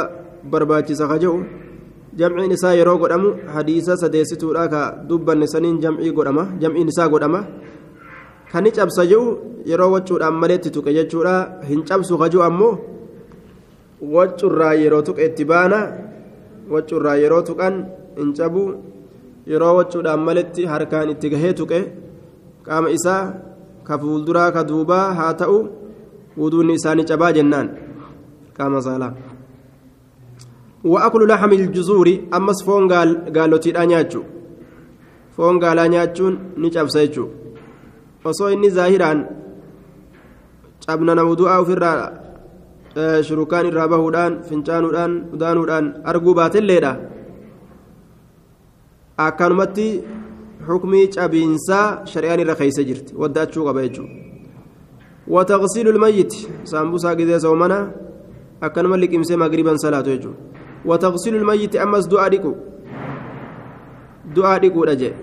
barbaachisa 0.51 1.08
ka 1.08 1.18
jedhu 1.20 1.44
jamciin 2.15 2.51
isaa 2.51 2.74
yeroo 2.80 2.98
godhamu 2.98 3.30
hadiisa 3.53 3.98
sadeessituudha 3.98 4.68
ka 4.74 4.82
dubbanne 5.08 5.48
saniin 5.48 5.80
jamcii 5.84 6.12
godhama 6.12 6.44
jamciin 6.62 6.88
isaa 6.94 7.10
godhama 7.10 7.44
kan 8.51 8.65
cabsa 8.72 9.03
jedhu 9.12 9.39
yeroo 9.65 9.92
waccuudhaan 9.96 10.36
maleetti 10.42 10.70
tuqe 10.75 10.92
jechuudha 10.94 11.63
hin 11.70 11.84
cabsu 11.84 12.18
ka 12.22 12.27
jedhu 12.32 12.44
ammoo 12.50 12.74
waccurraa 14.15 14.74
yeroo 14.84 15.01
tuqe 15.08 15.25
itti 15.25 15.46
baana 15.51 15.80
waccurraa 16.74 17.15
yeroo 17.24 17.42
tuqan 17.50 18.02
in 18.22 18.34
cabuu 18.38 18.70
yeroo 19.51 19.74
wachuudhaan 19.79 20.22
maletti 20.27 20.65
harkaan 20.72 21.10
itti 21.13 21.29
gahee 21.34 21.53
tuqe. 21.60 21.79
Qaama 22.65 22.89
isaa 22.98 23.24
ka 23.88 23.93
fuulduraa 24.01 24.50
ka 24.55 24.62
duubaa 24.70 25.05
haa 25.20 25.34
ta'u 25.41 25.60
wuduunni 26.38 26.74
isaanii 26.79 27.10
cabaa 27.12 27.32
jennaan. 27.38 27.67
Qaama 28.58 28.82
saalaa 28.88 29.13
wa'akulu 30.84 31.25
laxami 31.32 31.55
iljuzuuri 31.55 32.13
ammas 32.32 32.60
foon 32.65 32.88
gaalotiidhaa 33.36 33.86
nyaachu. 33.91 34.22
Foon 35.36 35.60
gaalaa 35.60 35.88
nyaachuun 35.88 36.36
ni 36.58 36.70
cabsa 36.72 37.00
jechuu. 37.05 37.29
Osoo 38.25 38.50
inni 38.50 38.70
zaahiraan 38.70 39.20
cabnana 40.86 41.24
wudu'aa 41.29 41.60
ofirraa 41.63 42.12
eh, 42.96 43.24
shurukaan 43.27 43.65
irraa 43.70 43.88
bahuudhaan 43.88 44.34
fincaanuudhaan 44.48 45.13
udaanuudhaan 45.36 45.86
arguu 46.12 46.34
baatelleedha. 46.39 46.92
Akkanumatti 49.17 50.03
xukmii 50.67 51.07
cabiinsaa 51.15 52.05
shari'aan 52.05 52.39
irra 52.39 52.55
keeysa 52.55 52.83
jirti. 52.83 53.15
Waddaachuu 53.15 53.65
qaba 53.65 53.81
jechuudha 53.81 54.13
wataqsiilu 55.27 55.91
lmayyiti. 55.91 56.47
Saambusaa 56.63 57.15
gizee 57.15 57.39
soomana 57.39 57.77
akkanuma 58.61 58.97
liqimsee 58.97 59.35
magriban 59.35 59.77
salaatu 59.77 60.09
jechuudha. 60.09 60.37
Wataqsiilu 60.85 61.39
lmayyiti 61.39 61.79
ammas 61.79 62.09
du'aa 62.09 62.29
dhiqu. 62.29 62.55
Du'aa 64.35 64.59
dhiquudha 64.59 64.95
jee. 64.95 65.13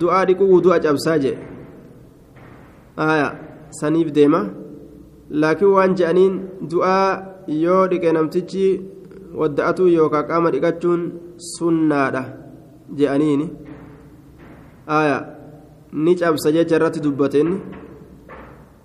Du'aa 0.00 0.24
dhiquu 0.26 0.60
du'a 0.62 0.80
cabsaa 0.80 1.18
jee. 1.18 1.38
Saniif 3.70 4.12
deema. 4.12 4.46
Laakiin 5.30 5.70
waan 5.76 5.94
je'aniin 5.94 6.34
du'aa 6.70 7.22
yoo 7.48 7.86
dhiqe 7.90 8.12
namtichi 8.12 8.80
wadda'atu 9.40 9.88
yookaan 9.88 10.26
qaama 10.28 10.50
dhiqachuun 10.50 11.02
sunnaadha 11.54 12.22
je'aniini 12.96 13.46
ni 15.92 16.14
cabsa 16.16 16.52
jecha 16.52 16.76
irratti 16.76 17.00
dubbateen. 17.00 17.60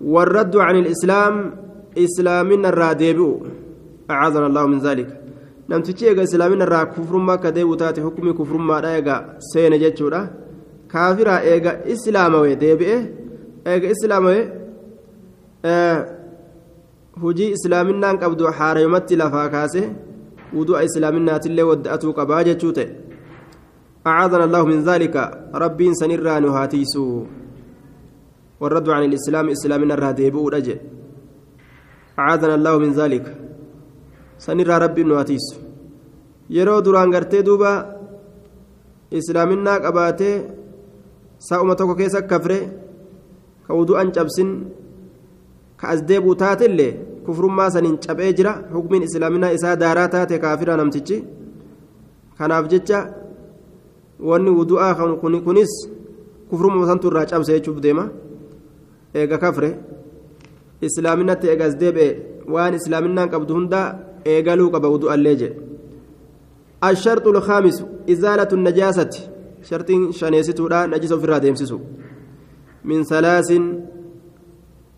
Warraddu 0.00 0.58
can 0.58 0.86
islaam 0.86 1.34
islaamina 1.96 2.68
irraa 2.68 2.94
deebi'u. 2.94 3.46
Acaadana 4.08 4.46
allahu 4.46 4.68
min 4.68 4.80
zaalika 4.80 5.14
namtichi 5.68 6.06
eega 6.06 6.22
islaamina 6.22 6.64
irraa 6.64 6.86
kufrummaa 6.86 7.36
akka 7.38 7.52
deebi'u 7.52 7.76
taate 7.76 8.00
hukumii 8.00 8.34
kufrummaadha 8.40 8.96
eega 8.96 9.16
seene 9.52 9.78
jechuudha. 9.78 10.20
Kaafiraa 10.92 11.40
eega 11.52 11.72
islaamawe 11.94 12.56
deebi'e 12.56 12.96
eega 13.66 13.88
islaamawe 13.94 14.38
hujii 17.22 17.50
islaaminaan 17.56 18.18
qabdu 18.18 18.44
haarayumatti 18.58 19.16
lafaa 19.16 19.48
kaase 19.48 19.82
wudu'a 20.56 20.82
islaaminaatillee 20.88 21.66
wadda'atuu 21.70 22.12
qabaa 22.18 22.42
jechuu 22.48 22.72
ta'e 22.78 22.88
أعاذنا 24.06 24.44
الله 24.44 24.62
من 24.72 24.80
ذلك 24.84 25.14
ربي 25.54 25.88
سنرى 26.00 26.34
نهاتيسو 26.44 27.06
والرد 28.60 28.88
عن 28.96 29.02
الإسلام 29.08 29.46
إسلامنا 29.56 29.94
الرهديبو 29.94 30.48
رجع 30.56 30.76
أعاذنا 32.18 32.54
الله 32.54 32.74
من 32.84 32.90
ذلك 33.00 33.24
سنرى 34.38 34.74
ربي 34.84 35.02
نهاتيسو 35.10 35.56
yeroo 36.56 36.84
duraan 36.84 37.10
gartee 37.14 37.40
duuba 37.46 37.70
islaaminaa 39.18 39.80
qabaatee 39.84 40.36
sa'uma 41.48 41.74
tokko 41.78 41.94
keessa 42.00 42.20
kafre 42.30 42.58
ka 43.66 43.72
wudu'an 43.78 44.12
cabsin 44.16 44.50
ka 45.80 45.88
as 45.92 46.00
deebuu 46.08 46.34
taatellee 46.42 46.92
kufrummaa 47.26 47.70
saniin 47.74 47.96
cabee 48.04 48.32
jira 48.38 48.52
hukmiin 48.74 49.06
islaaminaa 49.08 49.54
isaa 49.56 49.76
daaraa 49.82 50.08
taate 50.14 50.38
kaafira 50.44 50.76
namtichi 50.80 51.16
kanaaf 52.38 52.68
jecha 52.72 52.98
wanni 54.28 54.50
wudu'aa 54.58 54.94
kunis 55.46 55.72
kufruma 56.50 56.86
santu 56.86 57.08
irraa 57.08 57.26
cabse 57.26 57.52
jechuuf 57.56 57.78
deema 57.84 58.04
eega 59.14 59.38
kafre 59.38 59.70
islaaminatti 60.88 61.46
eega 61.52 61.64
as 61.70 61.76
deebi'e 61.82 62.08
waan 62.54 62.74
islaaminaan 62.80 63.28
qabdu 63.34 63.54
hunda 63.54 63.80
eegaluu 64.32 64.70
qaba 64.74 64.88
wudu'allee 64.94 65.36
jedhe 65.42 65.74
الشرط 66.90 67.26
الخامس 67.26 67.84
إزالة 68.12 68.50
النجاسة 68.52 69.12
شرط 69.68 69.88
شنيستو 70.10 70.68
لا 70.68 70.86
نجس 70.86 71.12
في 71.12 71.24
الرادمسسو 71.24 71.78
من 72.84 73.04
ثلاث 73.04 73.50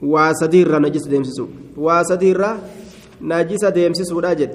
وسدير 0.03 0.79
نجس 0.79 1.05
ديمسسو 1.13 1.47
وسدير 1.77 2.41
نجس 3.23 3.65
ديمسسو 3.65 4.21
لا 4.21 4.33
جد 4.33 4.53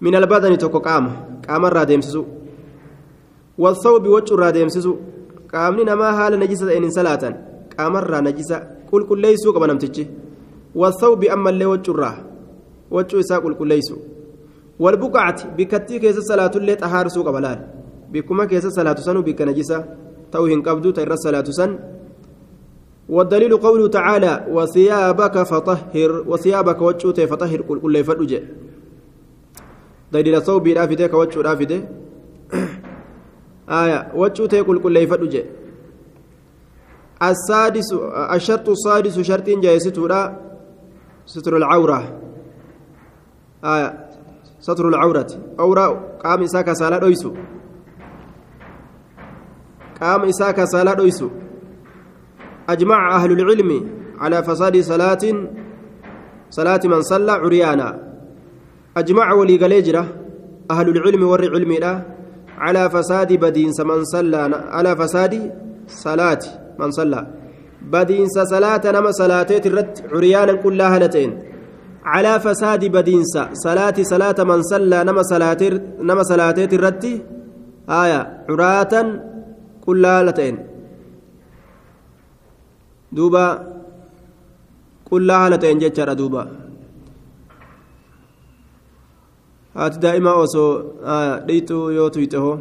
من 0.00 0.14
البدن 0.14 0.58
توكو 0.58 0.78
قام 0.78 1.04
قام 1.48 1.64
الرادمسسو 1.64 2.24
والثوب 3.58 4.06
وجه 4.06 4.34
الرادمسسو 4.34 4.96
qaamni 5.52 5.84
namaa 5.84 6.12
haala 6.18 6.36
najisa 6.42 6.66
ta'een 6.66 6.84
hin 6.86 6.92
salaatan 6.98 7.34
qaamarraa 7.76 8.20
najisa 8.26 8.56
qulqulleeysuu 8.90 9.52
qaba 9.56 9.66
namtichi 9.70 10.04
wasawbi 10.82 11.28
ammallee 11.34 11.68
waccurraa 11.72 12.16
waccuu 12.96 13.20
isaa 13.24 13.40
qulqulleeysu 13.44 13.96
walbuqacati 14.84 15.50
bikkattii 15.56 16.00
keessa 16.04 16.22
salaatullee 16.30 16.76
xahaarsuu 16.82 17.24
qaba 17.28 17.40
laal 17.46 17.60
bikkuma 18.12 18.46
keessa 18.52 18.70
salaatu 18.78 19.04
sanuu 19.08 19.24
bikka 19.28 19.48
najisa 19.50 19.82
ta'uu 20.32 20.48
hin 20.52 20.62
qabdu 20.68 20.92
ta 20.98 21.08
irra 21.08 21.24
salaatu 21.26 21.58
san 21.60 21.80
والدليل 23.08 23.56
قوله 23.56 23.86
تعالى 23.88 24.32
وثيابك 24.56 25.36
فطهر 25.42 26.10
وثيابك 26.30 26.80
وجوته 26.82 27.26
فطهر 27.26 27.60
قل 27.68 27.78
قل 27.84 28.04
فدج 28.04 28.32
دليل 30.12 30.42
صوبي 30.42 30.72
رافده 30.72 31.06
كوجو 31.06 31.40
رافده 31.40 31.78
آية 33.68 34.12
وجوته 34.14 34.62
قل 34.62 34.78
قل 34.78 35.06
فدج 35.06 35.34
السادس 37.22 37.92
الشرط 38.34 38.68
السادس 38.68 39.20
شرط 39.20 39.48
جائزته 39.48 40.08
ستر 41.26 41.56
العورة. 41.56 42.20
آية 43.64 44.08
ستر 44.60 44.88
العورة. 44.88 45.26
أورا 45.60 45.86
قام 46.24 46.42
إساك 46.42 46.72
سالا 46.72 46.98
دويسو. 46.98 47.34
قام 50.00 50.22
إساك 50.22 50.64
سالا 50.64 50.94
دويسو. 50.94 51.28
أجمع 52.68 53.16
أهل 53.16 53.32
العلم 53.32 53.70
على 54.18 54.42
فساد 54.42 54.80
صلاة 54.80 55.24
صلاة 56.50 56.80
من 56.84 57.02
صلى 57.02 57.32
عريانا. 57.32 57.88
أجمع 58.96 59.32
ولي 59.32 59.56
أهل 60.70 60.88
العلم 60.88 61.22
ور 61.22 61.42
علمي 61.54 61.78
لا 61.78 62.02
على 62.64 62.82
فساد 62.94 63.30
بدين 63.44 63.70
من 63.90 64.00
صلى 64.14 64.40
على 64.76 64.90
فساد 65.00 65.34
صلاة 66.06 66.42
من 66.80 66.90
صلى. 66.98 67.20
بدين 67.94 68.26
صلاة 68.52 68.84
نما 68.96 69.10
صلاتي 69.10 69.68
الرد 69.68 69.94
عريانا 70.12 70.52
كلها 70.64 70.96
هلتين 70.96 71.30
على 72.04 72.32
فساد 72.40 72.82
بدين 72.96 73.22
صلاة 73.66 73.98
صلاة 74.12 74.38
من 74.50 74.62
صلى 74.62 74.98
نما 75.08 75.22
صلاتي 75.22 75.68
نما 76.08 76.22
صلاتي 76.22 76.64
الرد 76.78 77.04
آية 78.02 78.20
عراة 78.48 78.94
كلها 79.86 80.20
هلتين 80.20 80.54
دوبا 83.12 83.46
كلها 85.10 85.48
هلتين 85.48 85.78
جتشر 85.78 86.12
دوبا. 86.12 86.61
Haati 89.74 89.98
daa'ima 90.04 90.32
osoo 90.44 90.70
dhiituu 91.46 91.84
yoo 91.98 92.08
tuyxe 92.14 92.38
hoo 92.44 92.56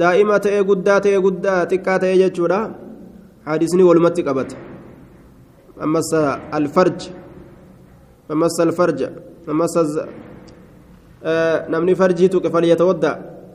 daa'ima 0.00 0.40
ta'ee 0.44 0.62
guddaa 0.70 1.00
ta'ee 1.04 1.20
guddaa 1.26 1.60
xiqqaa 1.70 1.98
ta'ee 2.04 2.16
jechuudha 2.22 2.60
hadisni 3.50 3.82
walumatti 3.88 4.22
qabata 4.28 4.56
ammas 5.86 6.10
alfarj 6.58 7.10
ammas 8.32 8.60
alfarja 8.66 9.08
ammas 9.54 9.74
namni 11.74 11.94
farjii 11.94 12.28
tuqe 12.34 12.50
falyatawadda 12.50 13.10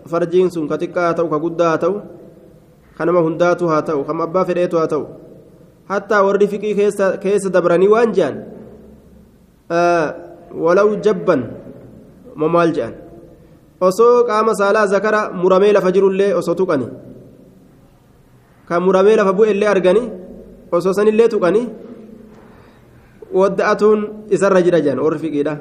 farjiin 0.08 0.50
sun 0.52 0.68
ka 0.68 0.78
xiqqaa 0.82 1.08
haa 1.08 1.18
ta'u 1.20 1.30
ka 1.30 1.40
guddaa 1.46 1.70
haa 1.76 1.84
ta'u 1.84 1.96
ka 2.98 3.06
nama 3.06 3.22
hundaatu 3.28 3.68
haa 3.68 3.82
ta'u 3.82 4.04
kan 4.08 4.22
abbaa 4.28 4.46
fedheetu 4.50 4.80
haa 4.80 4.88
ta'u 4.94 5.06
hattaa 5.92 6.24
warri 6.24 6.48
fiqii 6.48 6.76
keessa 7.24 7.50
dabranii 7.56 7.92
waan 7.92 8.16
jehan 8.16 8.36
walaw 10.66 10.90
jabban 11.04 11.44
moo 12.40 12.50
maal 12.56 12.70
jedhan 12.78 12.94
osoo 13.88 14.24
qaama 14.30 14.54
saalaa 14.60 14.88
zakara 14.94 15.22
muramee 15.42 15.72
lafa 15.78 15.90
jirullee 15.96 16.32
osoo 16.40 16.56
tuqani 16.60 16.88
kan 18.68 18.82
muramee 18.86 19.16
lafa 19.20 19.34
bu'ellee 19.40 19.70
argani 19.74 20.04
osoo 20.78 20.94
sanillee 20.98 21.28
tuqani 21.34 21.62
wadda'atuun 23.40 24.00
isarra 24.36 24.62
jira 24.66 24.80
jedhan 24.86 25.00
warri 25.06 25.20
fiqiidha 25.24 25.54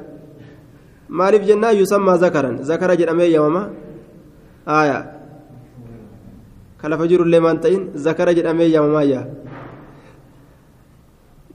maaliif 1.19 1.43
jennaa 1.49 1.71
yusammaa 1.79 2.17
zakaran 2.23 2.55
zakara 2.69 2.95
jedhamee 2.99 3.29
yamama 3.35 3.61
aayaa 4.77 5.03
ka 6.81 6.85
lafa 6.91 7.05
jirullee 7.11 7.39
maan 7.45 7.59
ta'in 7.63 7.81
zakara 8.05 8.31
jedhamee 8.37 8.69
yamamaayyaa 8.75 9.25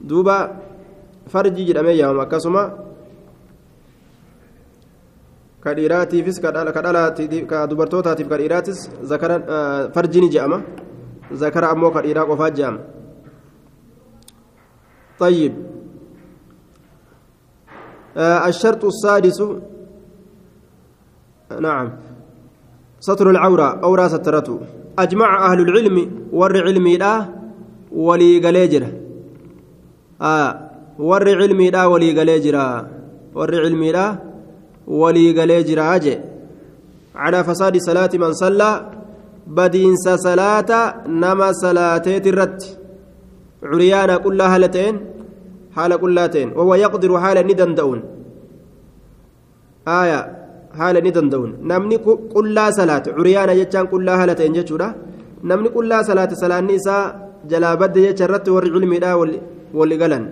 duuba 0.09 0.35
farjii 1.33 1.65
jedhamee 1.69 1.95
yamama 2.01 2.23
akkasuma 2.25 2.63
ka 5.63 5.73
dhiiraatiifis 5.73 6.39
ka 6.43 7.67
dubartootaatiif 7.67 8.27
ka 8.29 8.37
dhiiraatis 8.37 8.89
zakara 9.03 9.39
farjini 9.93 10.29
je'ama. 10.29 10.61
Zakara 11.33 11.71
ammoo 11.71 11.91
ka 11.91 12.01
dhiiraa 12.01 12.25
qofaa 12.25 12.51
je'ama. 12.51 12.79
طيب 15.19 15.53
آه 18.17 18.47
الشرط 18.47 18.85
السادس 18.85 19.43
نعم 21.59 21.87
ستر 22.99 23.29
العورة 23.29 23.79
أورا 23.83 24.07
سترته 24.07 24.59
أجمع 24.99 25.51
أهل 25.51 25.59
العلم 25.61 26.27
ور 26.31 26.53
علمي 26.61 26.97
لا 26.97 27.25
ولي 27.91 28.39
قليجرة 28.47 28.89
آه 30.21 30.69
ور 30.99 31.29
علمي 31.41 31.69
لا 31.69 31.85
ولي 31.85 32.19
قليجرة 32.19 32.87
ور 33.35 33.55
علمي 33.59 33.91
لا 33.91 34.32
ولي 34.86 35.40
قليجرة 35.40 35.82
أجي 35.94 36.18
على 37.22 37.44
فساد 37.44 37.76
صلاة 37.88 38.12
من 38.14 38.32
صلى 38.32 38.70
بدينس 39.46 40.06
صلاة 40.26 40.70
نما 41.20 41.48
صلاتي 41.52 42.16
الرد 42.32 42.60
عريانا 43.62 44.16
كلها 44.24 44.54
هالتين 44.54 44.94
حال 45.76 45.92
كلاتين 46.02 46.48
وهو 46.56 46.74
يقدر 46.84 47.10
حال 47.22 47.38
ندندون 47.48 48.00
آية 50.00 50.20
حال 50.78 50.96
ندندون 51.06 51.50
نمني 51.70 51.96
كلها 52.34 52.70
صلاة 52.80 53.04
عريانا 53.18 53.52
يجان 53.60 53.86
كلها 53.92 54.22
هالتين 54.22 54.52
جتشورا 54.56 54.88
نمني 55.48 55.68
كلها 55.76 56.02
صلاة 56.10 56.30
صلاة 56.42 56.60
نساء 56.60 57.04
جلا 57.50 57.70
بد 57.80 57.96
يجرت 57.96 58.46
والعلم 58.54 58.92
لا 59.02 59.14
واللي 59.74 59.96
قلن 60.02 60.24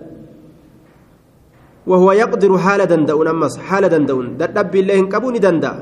وهو 1.88 2.12
يقدر 2.12 2.58
حال 2.58 2.86
دندون 2.86 3.28
أمس 3.28 3.58
حال 3.58 3.90
دندون 3.90 4.38
دب 4.38 4.76
الله 4.76 5.00
كبوني 5.10 5.40
دندا 5.40 5.74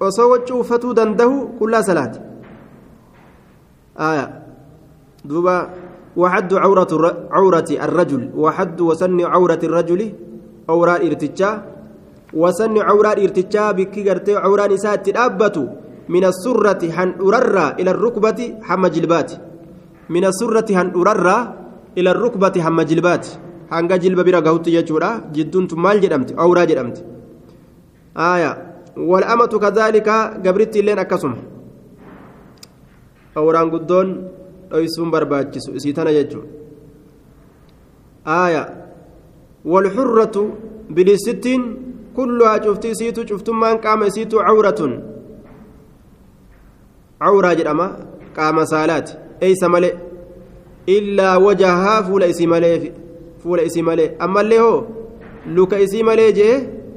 وصوت 0.00 0.48
شوفتو 0.48 0.92
دنده 0.92 1.48
كلها 1.60 1.80
صلاة 1.80 2.14
آية. 4.00 4.26
دوبا 5.24 5.56
وحد 6.16 6.54
عورة 6.54 6.92
عورة 7.30 7.68
الرجل. 7.70 8.30
وحد 8.34 8.80
وسن 8.80 9.20
عورة 9.20 9.60
الرجل 9.62 10.00
عورة 10.68 10.96
إرتجا. 11.06 11.50
وسن 12.32 12.78
عورة 12.78 13.08
إرتجا 13.08 13.70
بكي 13.76 14.08
قرتي 14.08 14.36
عورة 14.36 14.66
نساء 14.66 14.96
تدابة 14.96 15.56
من 16.08 16.24
السرة 16.24 16.82
هن 16.96 17.14
أررى 17.20 17.66
إلى 17.80 17.90
الركبة 17.90 18.40
حم 18.62 18.86
جلبات. 18.86 19.30
من 20.08 20.24
السرة 20.24 20.68
هن 20.70 20.88
أررى 20.96 21.38
إلى 21.98 22.10
الركبة 22.10 22.62
حم 22.62 22.80
جلبات. 22.80 23.26
Hanga 23.70 23.98
jilba 24.02 24.22
bira 24.28 24.40
gahutti 24.46 24.70
jechuudha 24.76 25.10
jidduuntu 25.34 25.76
maal 25.84 25.98
jedhamti 26.04 26.34
awraa 26.44 26.66
jedhamti 26.70 27.02
aya 28.30 28.50
wal'amatu 29.10 29.60
kadaalika 29.64 30.14
gabritti 30.44 30.78
illeen 30.82 30.98
akkasuma 31.04 31.36
awraan 33.40 33.70
guddoon 33.74 34.08
dhoysuun 34.70 35.10
barbaachisu 35.14 35.70
isii 35.78 35.92
tana 35.98 36.12
jechuudha 36.18 36.48
aya 38.42 38.62
walxurratu 39.72 40.42
bilisittiin 40.94 41.62
kulluhaa 42.14 42.58
cufti 42.64 42.88
isiitu 42.94 43.24
cuftummaan 43.30 43.78
qaama 43.84 44.06
isiitu 44.10 44.36
cawratun 44.46 44.92
cawraa 47.22 47.54
jedhama 47.60 47.86
qaama 48.36 48.66
saalaati 48.72 49.12
eeysa 49.46 49.68
malee 49.74 49.94
illaa 50.96 51.38
wajahaa 51.46 52.02
fuula 52.06 52.26
isii 52.32 52.46
malee 52.52 52.92
fuula 53.42 53.62
isii 53.68 53.82
malee 53.88 54.10
ammallee 54.24 54.58
hoo 54.64 54.86
luka 55.56 55.78
isii 55.84 56.02
malee 56.08 56.32
jee 56.38 56.54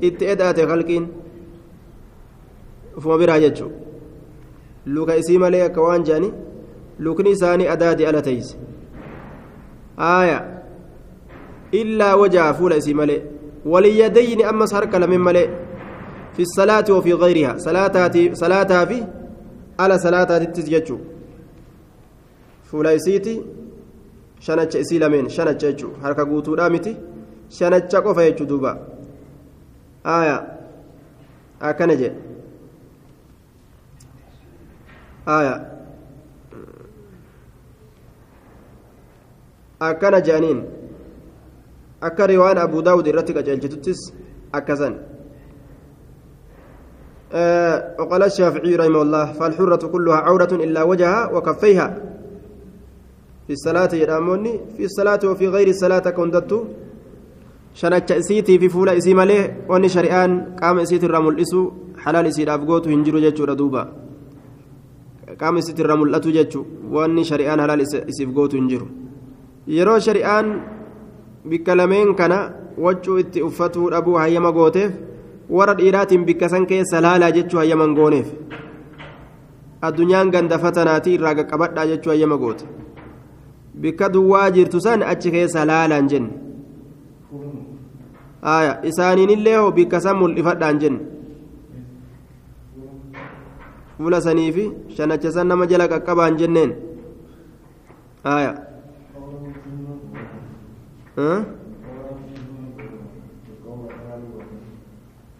itti 0.07 0.25
eda'ate 0.33 0.65
halqiin 0.71 1.05
ufuma 2.97 3.17
biraa 3.21 3.39
jechuudha 3.39 3.75
luka 4.95 5.15
isii 5.21 5.37
malee 5.43 5.61
akka 5.67 5.81
waan 5.81 6.03
jedhani 6.07 6.31
lukni 6.99 7.29
isaanii 7.37 7.67
adaadi 7.75 8.05
ala 8.05 8.21
teeyse 8.21 8.55
aaya 10.09 10.39
illaa 11.81 12.15
wajaa 12.21 12.53
fuula 12.59 12.75
isii 12.81 12.93
malee 13.01 13.21
waliyyadayni 13.65 14.43
ammas 14.51 14.73
harka 14.73 14.99
lameen 14.99 15.21
malee 15.27 15.49
fi 16.35 16.45
salaati 16.45 16.91
wafii 16.91 17.17
gayrihaa 17.23 17.57
salaataa 18.39 18.85
fi 18.91 19.03
ala 19.77 19.99
salaataatittis 19.99 20.65
jechuu 20.75 20.99
fuula 22.63 22.93
isiiti 22.93 23.41
shanacha 24.45 24.77
isii 24.83 24.99
lameen 25.03 25.29
shanacha 25.35 25.67
jechuun 25.71 25.93
harka 26.03 26.25
guutuudhaa 26.29 26.69
miti 26.75 26.93
shanacha 27.57 28.01
qofa 28.05 28.25
jechuun 28.27 28.49
duuba 28.51 28.71
aayaa 30.15 30.41
akkana 31.69 31.95
jedhe 32.01 32.19
aayaa 35.35 35.59
akkana 39.89 40.21
jedhaniin 40.27 40.59
akka 42.09 42.27
riwaan 42.33 42.57
abu 42.67 42.81
daawud 42.89 43.07
irratti 43.13 43.33
qajeelchituttis 43.39 43.99
akkasan 44.51 44.95
وقال 47.99 48.23
الشافعي 48.23 48.75
رحمه 48.75 49.01
الله 49.01 49.25
فالحرة 49.33 49.83
كلها 49.93 50.15
عورة 50.15 50.51
إلا 50.53 50.83
وجهها 50.83 51.21
وكفيها 51.33 52.12
في 53.46 53.52
الصلاة 53.58 53.92
يداموني 54.02 54.52
في 54.76 54.84
الصلاة 54.84 55.22
وفي 55.30 55.46
غير 55.54 55.68
الصلاة 55.74 56.06
كندتو 56.18 56.58
شنچ 57.80 58.08
اسيتي 58.12 58.58
في 58.58 58.68
فولا 58.68 58.92
اسي 58.98 59.14
مالي 59.14 59.38
وني 59.70 59.88
شريان 59.88 60.30
قام 60.60 60.78
اسيتي 60.84 61.06
الرمل 61.06 61.40
اسو 61.40 61.60
حلال 62.04 62.26
اسي 62.26 62.44
دافغوتو 62.44 62.90
هنجرو 62.90 63.18
جچو 63.24 63.44
دوبا 63.60 63.82
قام 65.40 65.56
اسيتي 65.56 65.82
الرمل 65.82 66.14
اتو 66.14 66.30
جچو 66.36 66.60
وني 66.94 67.24
شريان 67.30 67.58
حلال 67.64 67.80
اسي 68.10 68.22
فغوتو 68.26 68.56
هنجرو 68.60 68.88
yeroo 69.68 70.00
shari'aan 70.00 70.46
bikka 71.50 71.76
lameen 71.76 72.14
kana 72.16 72.38
waccuu 72.84 73.18
itti 73.22 73.42
uffatuu 73.48 73.90
dhabuu 73.92 74.16
hayyama 74.16 74.52
gooteef 74.58 74.92
warra 75.56 75.74
dhiiraatiin 75.80 76.24
bikka 76.28 76.48
san 76.48 76.64
keessa 76.70 77.02
laalaa 77.06 77.30
jechuu 77.36 77.60
hayyaman 77.60 77.92
gooneef 77.98 78.28
addunyaan 79.88 80.30
ganda 80.34 80.58
fatanaatii 80.64 81.14
irraa 81.18 81.34
qaqqabadhaa 81.40 81.86
jechuu 81.92 82.10
hayyama 82.14 82.36
goote 82.44 82.64
Bikka 83.81 84.09
duwwaa 84.09 84.51
jirtu 84.51 84.81
san 84.81 85.03
achi 85.03 85.31
keessa 85.31 85.65
laalaan 85.65 86.07
jenne. 86.07 86.31
Isaaniinillee 88.89 89.55
hoo 89.55 89.71
bikka 89.71 89.99
san 90.01 90.17
mul'ifadhaan 90.17 90.79
jenne. 90.79 90.99
Fuula 93.97 94.21
sanii 94.21 94.51
fi 94.51 94.63
shanacha 94.95 95.31
san 95.31 95.47
nama 95.47 95.65
jala 95.67 95.87
qaqqabaan 95.87 96.37
jenneen. 96.37 96.71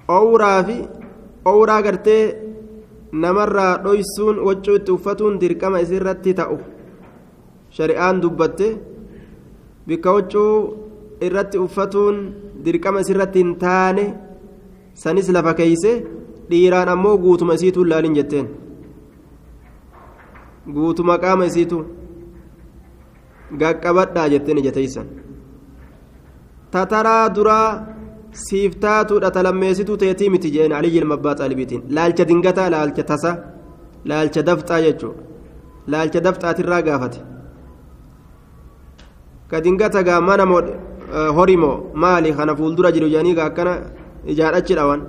Owraa 0.08 0.64
fi 0.68 0.78
owraa 1.52 1.82
gartee 1.82 2.24
namarraa 3.24 3.78
dhoysuun 3.84 4.40
waccuu 4.48 4.76
itti 4.80 4.92
uffatuun 4.92 5.40
dirqama 5.42 5.82
isirratti 5.86 6.34
ta'u 6.40 6.58
shari'aan 7.78 8.16
dubbatte 8.24 8.68
bikka 9.88 10.10
waccuu 10.16 10.52
irratti 11.26 11.58
uffatuun 11.66 12.18
dirqama 12.66 13.00
isirratti 13.04 13.40
hin 13.44 13.52
taane 13.64 14.06
sanis 15.04 15.28
lafa 15.38 15.54
keeyse 15.60 15.92
dhiiraan 16.50 16.90
ammoo 16.94 17.16
guutuma 17.24 17.54
isiituu 17.58 17.86
laalin 17.92 18.16
jetteen. 18.20 18.48
Guutuma 20.76 21.16
qaama 21.24 21.46
isiitu 21.52 21.78
gaqqabadhaa 23.62 24.28
jetteen 24.34 24.58
ijateysan 24.62 25.08
tataraa 26.74 27.26
duraa 27.36 27.68
siif 28.46 28.72
taatuudha 28.86 29.30
talammeessituu 29.36 29.98
teetii 30.04 30.30
miti 30.36 30.50
jeen 30.56 30.72
aliyyi 30.78 30.98
ilma 31.02 31.14
abbaa 31.20 31.36
xaalibiitiin. 31.40 31.82
Laalcha 31.96 32.24
dingataa 32.30 32.70
laalcha 32.76 33.04
tasa 33.12 33.32
laalcha 34.10 34.42
dafxaa 34.48 34.82
jechuudha. 34.86 35.22
Laalcha 35.92 36.20
dafxaatirraa 36.26 36.82
gaafate 36.88 37.20
ka 39.53 39.61
dingata 39.65 40.03
gaa 40.09 40.21
mana 40.21 40.45
horimoo 41.37 41.77
maali 41.95 42.33
kana 42.39 42.57
fuuldura 42.57 42.93
jiru 42.97 43.09
jedhanii 43.13 43.35
gaa 43.39 43.49
akkana 43.51 43.73
ijaadhachi 44.33 44.75
dhawan 44.79 45.01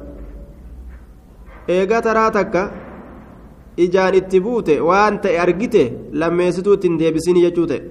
eegaa 1.75 2.01
taraa 2.07 2.31
takka 2.37 2.61
ijaan 3.85 4.15
itti 4.19 4.39
buute 4.45 4.73
waan 4.89 5.19
ta'e 5.23 5.37
argite 5.45 5.83
lammeessituu 6.21 6.73
ittiin 6.77 6.99
deebisin 7.01 7.37
jechuu 7.45 7.67
ta'e 7.71 7.81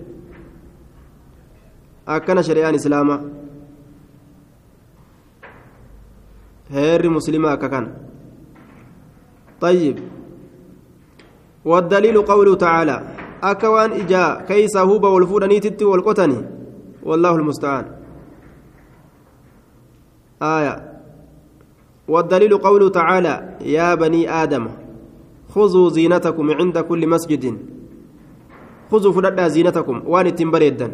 akkana 2.17 2.43
shari'aan 2.49 2.75
islaamaa 2.81 3.21
heerri 6.77 7.09
muslimaa 7.19 7.55
akka 7.59 7.69
kana 7.77 7.91
طيب 9.61 9.97
والدليل 11.65 12.17
قوله 12.23 12.55
تعالى 12.55 12.97
أكوان 13.44 13.92
إجا 13.92 14.24
كيس 14.48 14.78
هوبا 14.78 15.10
والفودني 15.10 15.60
تتي 15.60 15.86
والقتني 15.86 16.40
والله 17.04 17.36
المستعان 17.36 17.86
آية 20.42 20.76
والدليل 22.08 22.58
قوله 22.58 22.90
تعالى 22.90 23.34
يا 23.62 23.96
بني 23.96 24.22
آدم 24.44 24.68
خذوا 25.54 25.90
زينتكم 25.90 26.52
عند 26.52 26.78
كل 26.80 27.02
مسجد 27.14 27.44
خذوا 28.92 29.14
فلدا 29.16 29.48
زينتكم 29.48 29.98
وان 30.12 30.36
تنبريدا 30.36 30.88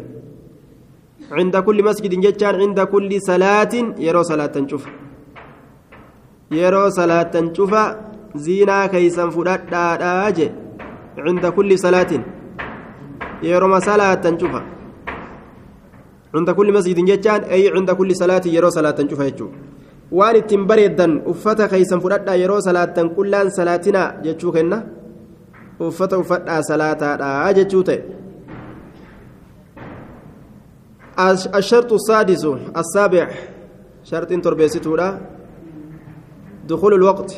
عند 1.38 1.56
كل 1.56 1.78
مسجد 1.84 2.12
جتان 2.20 2.54
عند 2.62 2.80
كل 2.80 3.10
صلاة 3.22 3.74
يرى 4.06 4.22
صلاة 4.24 4.56
شوف 4.70 4.84
yeroo 6.50 6.90
salaatan 6.90 7.52
cufa. 7.54 7.82
Ziinaa 8.34 8.88
keeysan 8.88 9.30
fudhadhaadhaa 9.34 10.30
je 10.38 10.46
cinda 11.24 11.50
kulli 11.52 11.78
salaatin. 11.78 12.22
Yeroma 13.42 13.80
salaatan 13.80 14.38
cufa 14.38 14.60
cinda 16.32 16.54
kulli 16.54 16.72
masjidin 16.72 17.06
jechaan 17.10 17.44
ay 17.50 17.62
cinda 17.74 17.94
kulli 17.94 18.14
salaatin 18.14 18.54
yeroo 18.54 18.70
salaatan 18.70 19.08
cufa 19.08 19.24
jechuu 19.28 19.50
waan 20.18 20.36
ittiin 20.36 20.66
bareeddan 20.66 21.12
uffata 21.32 21.68
keeysan 21.68 22.00
fudhadhaa 22.04 22.36
yeroo 22.42 22.60
salaatan 22.68 23.10
qullaan 23.16 23.50
salaatinaa 23.58 24.08
jechuu 24.24 24.52
kenna 24.52 24.78
uffata 25.88 26.18
uffadhaa 26.22 26.62
salaataadhaa 26.70 27.52
jechuu 27.60 27.84
ta'e 27.90 28.00
الشرط 31.60 31.92
السادس 31.92 32.44
السابع 32.80 33.26
شرط 34.10 34.30
تربيستودا 34.44 35.08
دخول 36.68 36.92
الوقت 36.94 37.30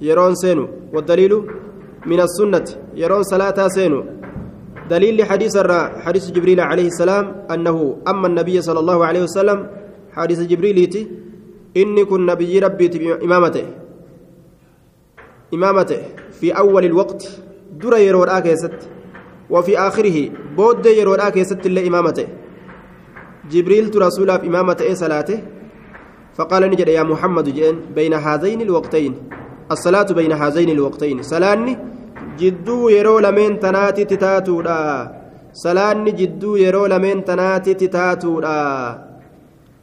يرون 0.00 0.34
سينو 0.34 0.64
والدليل 0.94 1.32
من 2.06 2.20
السنة 2.20 2.66
يرون 3.02 3.22
صلاة 3.22 3.58
سينو 3.68 4.00
دليل 4.90 5.22
لحديث 5.22 5.56
الرا 5.56 6.02
حديث 6.04 6.30
جبريل 6.30 6.60
عليه 6.60 6.86
السلام 6.86 7.46
أنه 7.50 7.96
أما 8.08 8.26
النبي 8.26 8.62
صلى 8.62 8.80
الله 8.80 8.98
عليه 9.06 9.22
وسلم 9.22 9.58
حديث 10.12 10.40
جبريل 10.50 10.78
إني 11.76 12.04
كن 12.04 12.26
نبي 12.26 12.58
ربي 12.58 12.86
إمامته. 13.22 13.66
إمامته. 15.54 16.00
في 16.40 16.50
أول 16.50 16.84
الوقت 16.84 17.22
در 17.78 17.94
يرون 17.98 18.28
آكيست 18.28 18.74
وفي 19.50 19.78
آخره 19.78 20.30
بود 20.56 20.86
يرون 20.86 21.20
آكيست 21.20 21.66
إلا 21.66 21.86
إمامته. 21.86 22.26
جبريل 23.50 24.02
رسول 24.02 24.30
إمامته 24.30 24.94
صلاته؟ 24.94 25.38
فقال 26.34 26.62
نجد 26.70 26.88
يا 26.88 27.02
محمد 27.02 27.48
جين 27.48 27.76
بين 27.94 28.14
هذين 28.14 28.60
الوقتين. 28.60 29.14
الصلاة 29.70 30.12
بين 30.12 30.32
هذين 30.32 30.70
الوقتين. 30.70 31.22
سلاني 31.22 31.78
يرو 32.42 33.18
لمن 33.18 33.60
تناتي 33.60 34.04
تتاتو 34.04 34.60
دا 34.62 34.78
سلاني 35.52 36.10
جدو 36.20 36.56
يرو 36.56 36.86
لمن 36.86 37.24
تناتي 37.24 37.74
تتاتو 37.74 38.40
دا 38.40 38.56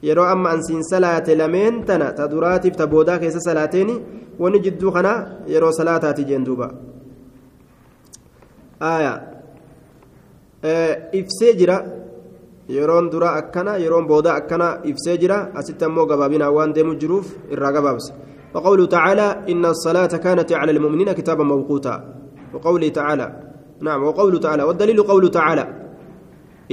يرو 0.04 0.24
أما 0.34 0.54
أنسين 0.54 0.82
صلاة 0.82 1.28
لمن 1.42 1.86
تنا 1.86 2.12
تدراتي 2.18 2.70
تبودا 2.70 3.18
كيس 3.18 3.38
صلاتين 3.38 3.90
وني 4.40 4.60
جدو 4.66 4.92
خنا 4.92 5.14
يرو 5.48 5.72
صلاتاتي 5.72 6.24
جين 6.24 6.44
دوبا 6.44 6.68
آية 8.82 9.14
آه 10.66 10.94
إفسي 11.16 11.54
جرا 11.60 11.78
yeroon 12.76 13.06
dura 13.12 13.30
akkana 13.40 13.80
yeroon 13.80 14.06
booda 14.12 14.32
akkana 14.40 14.68
ibsee 14.84 15.18
jira. 15.22 15.38
Asitti 15.60 15.86
ammoo 15.86 16.06
gabaabinaa 16.06 16.52
waan 16.52 16.74
deemu 16.76 17.00
jiruuf 17.02 17.28
irraa 17.54 17.72
gabaabse. 17.72 18.12
وقوله 18.58 18.86
تعالى 18.86 19.28
إن 19.52 19.66
الصلاة 19.66 20.14
كانت 20.26 20.54
على 20.54 20.72
المؤمنين 20.72 21.12
كتابا 21.12 21.44
موقوتا 21.44 21.96
وقوله 22.58 22.90
تعالى. 22.90 23.28
نعم 23.86 24.00
وقوله 24.04 24.38
تعالى 24.42 24.64
والدليل 24.66 24.98
قوله 25.06 25.30
تعالى. 25.30 25.66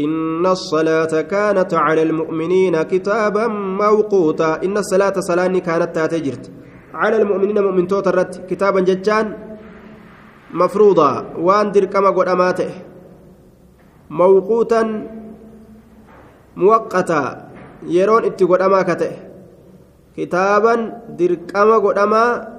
إن 0.01 0.47
الصلاة 0.47 1.13
كانت 1.29 1.75
على 1.75 2.03
المؤمنين 2.09 2.83
كتابا 2.83 3.47
موقوتا. 3.85 4.65
إن 4.65 4.77
الصلاة 4.81 5.21
صلاة 5.21 5.53
كانت 5.61 5.91
تاتجرت 5.93 6.45
على 6.97 7.17
المؤمنين 7.23 7.59
مؤمن 7.61 7.85
توترت 7.87 8.49
كتابا 8.49 8.81
ججان 8.81 9.27
مفروضا. 10.57 11.37
وان 11.37 11.67
دركما 11.73 12.11
قد 12.17 12.29
أماته. 12.29 12.71
موقوتا 14.11 14.83
yeroon 17.85 18.25
itti 18.31 18.47
godhamaa 18.47 18.85
ka 18.89 18.95
ta'e 18.97 19.17
kitaaban 20.17 20.81
dirqama 21.19 21.77
godhamaa 21.85 22.54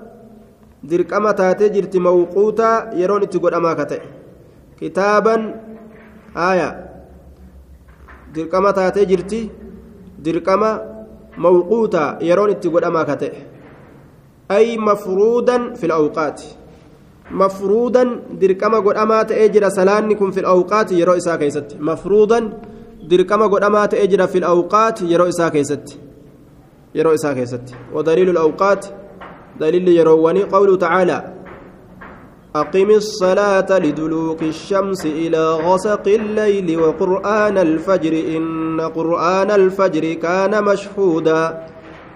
dirqama 0.89 1.34
taatee 1.34 1.69
jirti 1.76 2.00
mawquutaa 2.08 2.76
yeroon 3.02 3.24
itti 3.28 3.39
godhamaa 3.39 3.76
ka 3.76 3.86
ta'e 3.91 4.02
kitaaban 4.80 5.41
haaya 6.34 6.69
dirqama 8.36 8.74
taatee 8.80 9.06
jirti 9.12 9.39
dirqama 10.26 10.69
mawquutaa 11.38 12.10
yeroon 12.30 12.52
itti 12.56 12.69
godhamaa 12.69 13.06
ka 13.06 13.15
ta'e 13.24 13.41
ay 14.58 14.78
mafruudan 14.78 15.76
fil 15.80 15.95
awqaati 16.00 16.48
mafruudan 17.41 18.10
dirqama 18.41 18.82
godhamaa 18.82 19.24
ta'ee 19.32 19.50
jira 19.50 19.69
salaanni 19.78 20.15
kun 20.15 20.32
fil 20.32 20.50
awqaati 20.56 21.00
yeroo 21.00 21.17
isaa 21.21 21.38
keessatti 21.38 21.80
mafruudan 21.80 22.54
dirqama 23.10 23.48
godhamaa 23.54 23.88
ta'ee 23.88 24.08
jira 24.08 24.28
fil 24.28 24.45
yeroo 25.13 25.28
isaa 25.34 25.50
keessatti 25.56 26.00
yeroo 26.93 27.13
isaa 27.13 27.34
keessatti 27.34 27.74
ودليل 27.93 28.30
الأوقات 28.30 28.86
دليل 29.60 29.88
يرواني 29.88 30.44
قوله 30.44 30.76
تعالى 30.78 31.34
أقم 32.56 32.89
الصلاة 32.89 33.70
لدلوك 33.80 34.44
الشمس 34.44 35.06
إلى 35.06 35.44
غسق 35.68 36.08
الليل 36.08 36.80
وقرآن 36.80 37.58
الفجر 37.58 38.13
إن 38.38 38.82
قرآن 38.82 39.52
الفجر 39.52 40.13
كان 40.13 40.63
مشهودا. 40.63 41.68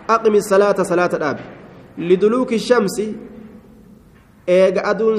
أقم 0.09 0.35
الصلاة 0.35 0.83
صلاة 0.83 1.09
الأب. 1.13 1.39
لدلوك 1.97 2.53
الشمس 2.53 2.97
أدون 4.47 5.17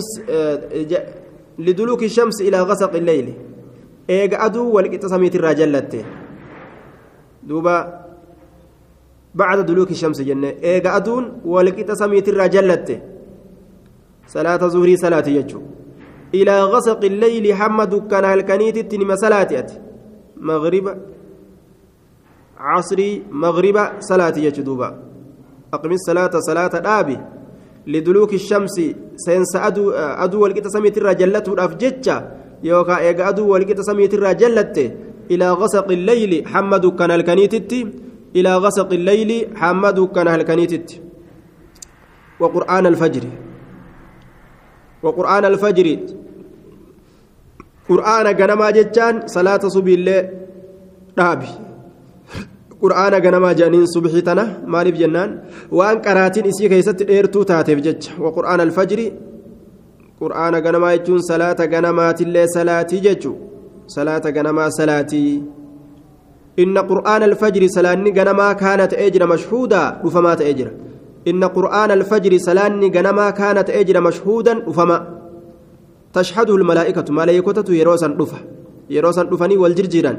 لدلوك 1.59 2.03
الشمس 2.03 2.41
إلى 2.41 2.61
غسق 2.61 2.95
الليل. 2.95 3.35
eega 4.09 4.41
aduu 4.41 4.75
walqixa 4.75 5.09
samiitirraa 5.09 5.55
duluuki 9.37 9.95
shamsi 9.95 10.25
jenne 10.25 10.57
eega 10.63 10.95
aduun 10.95 11.25
walqixa 11.45 11.97
samiitirraa 11.97 12.49
jallatte 12.49 13.01
salaata 14.27 14.69
zuhrii 14.69 14.97
salaati 14.97 15.35
jechuu 15.35 15.63
ilaa 16.33 16.67
gasaqi 16.73 17.07
illeyli 17.07 17.53
hamma 17.53 17.87
dukkana 17.87 18.29
halkaniititti 18.29 18.99
nima 18.99 19.17
salaati 19.17 19.57
ati 19.57 19.75
magriba 20.37 20.97
عصري 22.61 23.23
مغرب 23.31 23.77
صلاة 24.01 24.37
يجدوبا 24.47 24.89
أقم 25.75 25.93
الصلاة 25.93 26.31
صلاة 26.49 26.75
دابي 26.89 27.19
لدلوك 27.87 28.33
الشمس 28.35 28.77
سينس 29.17 29.57
أدو 29.57 29.91
أدو 30.25 30.43
والقيت 30.43 30.67
سميت 30.69 30.99
الرجلة 30.99 31.47
الأفجتة 31.49 32.17
يوكا 32.65 32.99
إيغا 32.99 33.29
أدو 33.29 33.49
والقيت 33.53 33.81
سميت 33.81 34.15
الرجلة 34.15 34.77
إلى 35.31 35.47
غسق 35.61 35.89
الليل 35.99 36.33
حمد 36.53 36.85
كان 36.99 37.11
الكنيتت 37.11 37.73
إلى 38.37 38.57
غسق 38.65 38.91
الليل 38.93 39.31
حمد 39.61 39.99
كان 40.15 40.29
الكنيتت 40.29 40.89
وقرآن 42.41 42.85
الفجر 42.87 43.25
وقرآن 45.03 45.45
الفجر 45.45 45.87
قرآن 47.89 48.27
غنما 48.41 48.71
جتان 48.71 49.15
صلاة 49.27 49.63
صبي 49.77 49.95
الليل 49.95 50.41
dhaabi 51.19 51.51
qur'aana 52.83 53.19
ganamaa 53.25 53.55
jedhaniin 53.59 53.87
subxii 53.95 54.23
tana 54.29 54.45
maaliif 54.73 54.97
jennaan 55.03 55.31
waan 55.79 55.99
qaraatiin 56.07 56.47
isii 56.51 56.69
keessatti 56.73 57.05
dheertuu 57.11 57.45
taateef 57.51 57.81
jecha 57.87 58.11
waqur'aana 58.25 58.63
alfajri 58.69 59.07
qur'aana 60.21 60.59
ganamaa 60.67 60.93
jechuun 60.97 61.23
salaata 61.31 61.67
ganamaatillee 61.75 62.47
salaatii 62.57 63.01
jechuu 63.07 63.35
salaata 63.97 64.33
ganamaa 64.37 64.71
salaatii 64.79 65.33
ta'ee 68.93 69.11
jira 69.15 69.27
mashhuudaa 69.33 69.87
dhufamaa 70.05 70.37
ta'ee 70.41 70.55
jira 70.59 70.73
inna 71.31 71.49
qur'aana 71.57 71.93
alfajri 71.99 72.39
salaanni 72.49 72.91
ganamaa 72.97 73.33
kaana 73.41 73.65
ta'ee 73.69 73.85
jira 73.89 74.01
mashhuudan 74.09 74.63
dhufama 74.67 74.97
tashhaduhu 76.17 76.59
almalaa'ikatu 76.61 77.13
maleeykotatu 77.19 77.75
yeroo 77.81 77.97
san 78.03 78.13
dhufa 78.21 78.39
yeroo 78.95 79.13
san 79.13 79.27
dhufanii 79.33 79.59
wal 79.65 79.75
jirjiiran 79.79 80.17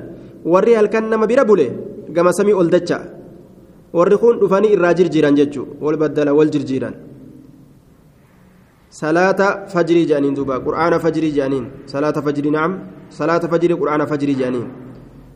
warri 0.53 0.73
halkan 0.79 1.09
nama 1.11 1.25
bira 1.31 1.43
bule 1.49 1.67
gama 2.15 2.31
samii 2.39 2.53
ol 2.61 2.69
dacha 2.75 2.99
warri 3.97 4.17
kun 4.23 4.39
dhufanii 4.41 4.73
irraa 4.75 4.93
jirjiiran 4.99 5.35
jechuu 5.39 5.65
wal 5.85 5.97
baddala 6.01 6.31
wal 6.39 6.51
jirjiiran 6.53 6.93
salaata 9.01 9.47
fajrii 9.73 10.05
jedhaniin 10.09 10.35
duuba 10.37 10.55
qur'aana 10.67 10.99
fajrii 10.99 11.31
jedhaniin 11.37 11.65
salaata 11.93 12.21
fajrii 12.27 12.53
naam 12.57 12.71
salaata 13.19 13.47
fajrii 13.53 13.77
qur'aana 13.81 14.05
fajrii 14.11 14.35
jedhaniin 14.41 14.67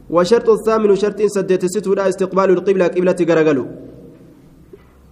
والشرط 0.09 0.49
الثامن 0.49 0.95
شرط 0.95 1.21
سدت 1.21 1.65
ستودا 1.65 2.09
استقبال 2.09 2.49
القبلة 2.49 2.87
قبلة 2.87 3.19
غرغلو 3.29 3.65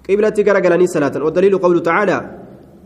قبلة 0.10 0.38
غرغلني 0.48 0.88
صلاة. 0.88 1.24
والدليل 1.24 1.58
قوله 1.58 1.80
تعالى 1.80 2.18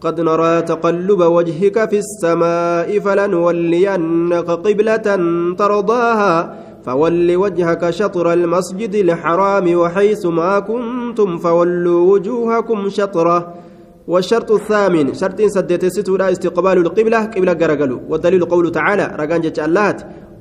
قد 0.01 0.21
نرى 0.21 0.61
تقلب 0.61 1.21
وجهك 1.21 1.89
في 1.89 1.97
السماء 1.97 2.99
فلنولينك 2.99 4.49
قبلة 4.49 5.07
ترضاها 5.57 6.33
فول 6.85 7.35
وجهك 7.35 7.89
شطر 7.89 8.33
المسجد 8.33 8.95
الحرام 8.95 9.75
وحيث 9.75 10.25
ما 10.25 10.59
كنتم 10.59 11.37
فولوا 11.37 12.01
وجوهكم 12.11 12.89
شطرة. 12.89 13.53
والشرط 14.07 14.51
الثامن 14.51 15.13
شرط 15.13 15.41
saddeettessuudha 15.41 16.31
استقبال 16.31 16.77
القبلة 16.77 17.25
قبلة 17.25 17.53
garagaluu 17.53 17.99
والدليل 18.09 18.45
قوله 18.45 18.69
تعالى 18.69 19.15
ragaan 19.19 19.41
jecha 19.41 19.59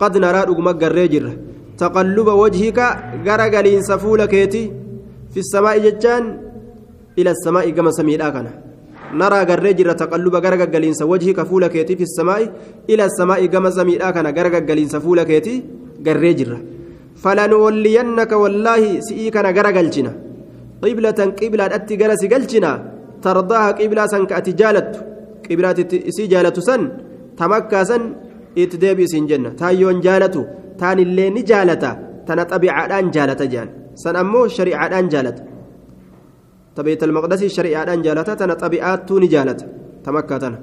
قد 0.00 0.18
نرى 0.18 0.40
رقم 0.50 0.68
الرجل 0.68 1.26
تقلب 1.78 2.28
وجهك 2.42 2.78
garagaluu 3.26 3.82
fuula 3.90 4.23
keetii 4.23 4.62
في 5.32 5.40
السماء 5.44 5.78
جتان 5.84 6.24
إلى 7.18 7.30
السماء 7.30 7.70
كما 7.70 7.90
سميدا 7.90 8.28
كان 8.34 8.46
نرى 9.20 9.38
غرجل 9.50 9.88
تقلب 10.02 10.34
غرغلين 10.44 10.94
وجهك 11.02 11.38
فولكيتي 11.50 11.96
في 11.96 12.02
السماء 12.02 12.40
إلى 12.90 13.04
السماء 13.04 13.40
كما 13.46 13.70
سميدا 13.70 14.10
كان 14.10 14.26
غرغلين 14.36 14.88
سفولكيتي 14.94 15.54
غرجل 16.06 16.50
فلنولينك 17.22 18.32
والله 18.42 18.82
سئيكنا 19.08 19.50
غرغلچنا 19.56 20.12
قبلة 20.84 21.20
قبلة 21.40 21.64
أتي 21.76 21.94
غرس 22.00 22.22
غلچنا 22.32 22.72
ترضاها 23.24 23.70
قبلة 23.80 24.06
سنك 24.12 24.32
أتجالت 24.32 24.90
قبلة 25.50 25.78
إسي 26.08 26.26
جالت 26.32 26.56
سن. 26.68 26.82
تمكى 27.38 27.84
سن. 27.90 28.02
إتدابي 28.62 29.06
سن 29.12 29.26
جنة 29.30 29.48
تايون 29.60 30.00
جالتو 30.06 30.42
تان 30.80 30.98
اللي 30.98 31.30
نجالتا 31.36 31.90
تنا 32.26 32.42
طبيعة 32.52 33.00
جالتا 33.14 33.44
جان 33.52 33.68
سن 34.02 34.16
أمو 34.22 34.48
شريعة 34.56 35.00
جالت 35.12 35.38
تبيت 36.76 37.02
المقدس 37.04 37.42
شريعة 37.56 37.94
جالتا 38.04 38.34
تنا 38.40 38.54
طبيعات 38.62 39.12
نجالتا 39.24 39.66
تمكى 40.04 40.38
تنا 40.42 40.58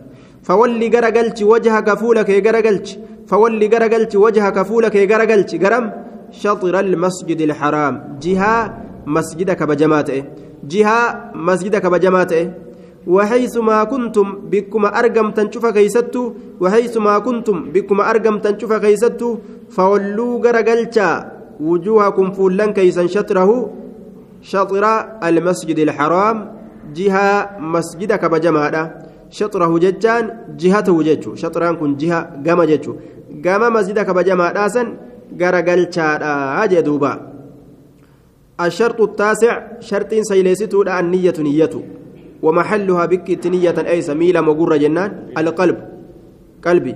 فولي 0.48 0.88
غرغلت 0.94 1.40
وجهك 1.52 1.90
فولك 2.02 2.30
غرغلت 2.46 2.88
فولي 3.30 3.68
غرغلت 3.74 4.14
وجهك 4.26 4.58
فولك 4.70 4.96
غرغلت 5.12 5.52
غرم 5.64 5.86
شطر 6.42 6.76
المسجد 6.80 7.42
الحرام 7.48 7.94
جهة 8.24 8.54
مسجدك 9.16 9.64
بجماته 9.64 10.24
جهة 10.72 11.32
مسجدك 11.48 11.86
بجماته 11.94 12.44
وحيث 13.08 13.58
ما 13.58 13.84
كنتم 13.84 14.28
بكما 14.52 15.00
أرقم 15.00 15.32
تنشف 15.32 15.66
كيستو 15.66 16.24
وحيث 16.62 16.98
ما 16.98 17.20
كنتم 17.20 17.58
بكما 17.74 18.10
أرقم 18.10 18.38
تنشف 18.40 18.74
كيستو 18.74 19.38
فولوا 19.76 20.40
غرقلتا 20.44 21.10
وجوهكم 21.60 22.28
فولن 22.32 22.72
كيسا 22.74 23.08
شطره 23.08 23.50
شطر 24.42 24.84
المسجد 25.24 25.80
الحرام 25.80 26.38
جهة 26.96 27.30
مسجدك 27.60 28.24
بجماته 28.26 28.84
شطره 29.30 29.72
ججان 29.84 30.24
جهته 30.62 30.98
ججو 31.08 31.36
شطران 31.36 31.76
كن 31.76 31.92
جهة 32.02 32.20
قام 32.46 32.60
ججو 32.64 32.94
قام 33.46 33.62
مسجدك 33.74 34.10
بجماته 34.18 34.68
سن 34.68 34.88
غرقلتا 35.40 36.08
أجدوبا 36.64 37.14
الشرط 38.66 39.00
التاسع 39.02 39.54
شرط 39.80 40.12
سيليستو 40.30 40.82
النية 40.82 41.38
نيته 41.40 41.84
ومحلها 42.44 43.06
بك 43.06 43.28
نية 43.48 43.78
أي 43.94 44.02
سميلة 44.02 44.42
مقرة 44.42 44.76
جنان 44.84 45.12
القلب 45.38 45.78
قلبي 46.66 46.96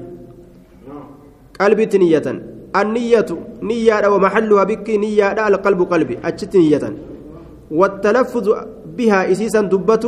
قلبي 1.61 1.85
نية 2.03 2.27
النية 2.75 3.29
نية 3.63 4.07
ومحلها 4.13 4.63
بك 4.63 4.87
نية 4.89 5.27
القلب 5.47 5.79
قلبي 5.93 6.15
أجت 6.23 6.55
نية 6.55 6.83
والتلفظ 7.71 8.47
بها 8.97 9.31
إسيسا 9.31 9.61
دبة 9.61 10.05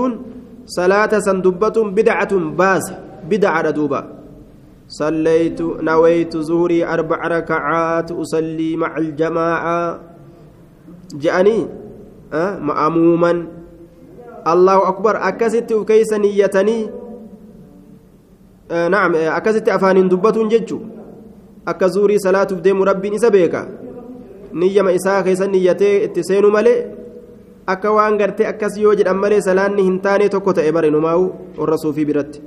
صلاة 0.65 1.13
سندبة 1.19 1.77
بدعة 1.97 2.33
باس 2.59 2.85
بدعة 3.29 3.69
دوبة 3.69 4.01
صليت 4.87 5.61
نويت 5.61 6.37
زهري 6.37 6.85
أربع 6.85 7.19
ركعات 7.27 8.11
أصلي 8.11 8.75
مع 8.75 8.97
الجماعة. 8.97 9.99
جاءني 11.13 11.67
أه 12.33 12.59
مأموما. 12.59 13.58
الله 14.53 14.87
أكبر 14.87 15.15
أكست 15.27 15.73
كيس 15.73 16.13
نيتني 16.13 16.89
آه 18.71 18.87
نعم 18.87 19.15
أكست 19.15 19.69
أفان 19.69 20.09
دبة 20.09 20.37
ججو 20.51 20.79
أكزوري 21.67 22.17
صلاة 22.17 22.49
بديم 22.57 22.83
ربي 22.83 23.09
نسبيكا 23.09 23.61
نية 24.53 24.81
ما 24.81 24.95
إساء 24.95 25.21
كيس 25.21 25.41
نيتي 25.41 26.05
اتسين 26.05 26.45
ملي 26.45 26.75
akka 27.69 27.91
waan 27.93 28.17
gartee 28.17 28.47
akkas 28.49 28.81
yoo 28.81 28.95
jedhan 28.97 29.19
malee 29.21 29.41
salaanni 29.45 29.83
hin 29.85 29.99
taane 30.01 30.25
tokko 30.33 30.53
ta'e 30.57 30.71
bare 30.73 30.89
numaa'u 30.89 31.25
warra 31.57 31.77
suufii 31.77 32.05
biratti. 32.09 32.41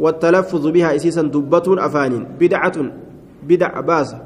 والتلفظ 0.00 0.66
بها 0.66 0.96
اسيسا 0.96 1.22
دبة 1.22 1.86
افانين 1.86 2.24
بدعة 2.40 2.76
بدع 3.48 3.80
باس 3.80 4.16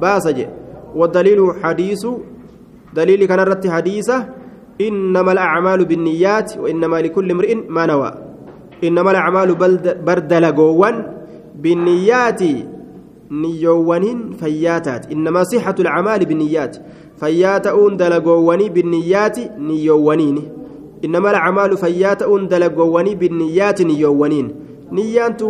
باس 0.00 0.28
جي 0.28 0.46
والدليل 0.94 1.40
حديث 1.62 2.06
دليل 2.94 3.24
كان 3.24 3.40
رت 3.40 3.66
حديثة 3.66 4.26
إنما 4.80 5.32
الأعمال 5.32 5.84
بالنيات 5.84 6.58
وإنما 6.58 6.96
لكل 7.02 7.30
امرئ 7.30 7.54
ما 7.68 7.86
نوى. 7.86 8.14
إنما 8.84 9.10
الأعمال 9.10 9.54
بردلقوان 10.06 11.06
بالنيات 11.62 12.42
نيوان 13.30 14.30
فياتات. 14.40 15.12
إنما 15.12 15.44
صحة 15.44 15.74
الأعمال 15.80 16.24
بالنيات. 16.24 16.76
فياتؤون 17.20 17.96
دلقواني 17.96 18.68
بالنيات 18.68 19.38
نيوانين. 19.58 20.36
إنما 21.04 21.30
الأعمال 21.30 21.76
فياتؤون 21.76 22.48
دلقواني 22.48 23.14
بالنيات 23.14 23.82
نيوانين. 23.82 24.48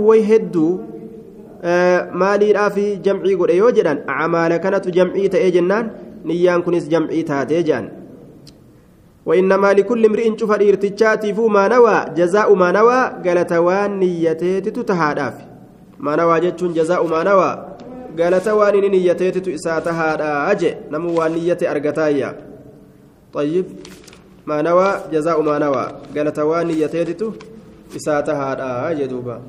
way 0.09 0.21
hedduu 0.23 0.81
maaliidhaaf 2.21 2.77
jamcii 3.03 3.37
godhe 3.37 3.57
yoo 3.57 3.71
jedhan 3.77 3.99
acmaala 4.07 4.59
kanatu 4.59 4.91
jamcii 4.91 5.29
ta'ee 5.29 5.51
jennaan 5.51 5.91
niyyaan 6.25 6.63
kunis 6.63 6.89
jamcii 6.89 7.25
taatee 7.25 7.63
jedhan 7.63 7.89
وإنما 9.27 9.73
لكل 9.73 10.05
امرئ 10.07 10.39
شوف 10.39 10.53
الارتجاتي 10.53 11.35
فو 11.35 11.49
ما 11.49 11.69
نوى 11.69 12.05
جزاء 12.17 12.55
ما 12.55 12.73
نوى 12.73 13.01
قالت 13.25 13.53
وان 13.53 13.91
نيتيت 13.99 14.69
تتهاداف 14.69 15.35
ما 15.99 16.17
نوى 16.17 16.41
جتشون 16.41 16.73
جزاء 16.73 17.07
ما 17.07 17.23
نوى 17.25 17.51
قالت 18.19 18.49
وان 18.49 18.75
نيتيت 18.91 19.49
إساتها 19.49 20.51
أجي 20.51 20.75
نمو 20.93 21.27
نيتي 21.27 21.71
أرقتايا 21.71 22.31
طيب 23.33 23.67
ما 24.47 24.63
نوى 24.63 24.89
جزاء 25.13 25.39
ما 25.43 25.59
نوى 25.59 25.85
قالت 26.17 26.39
وان 26.39 26.67
نيتيت 26.67 27.23
isaa 27.97 28.23
tahaadha 28.23 28.95
jedhuuba 28.95 29.41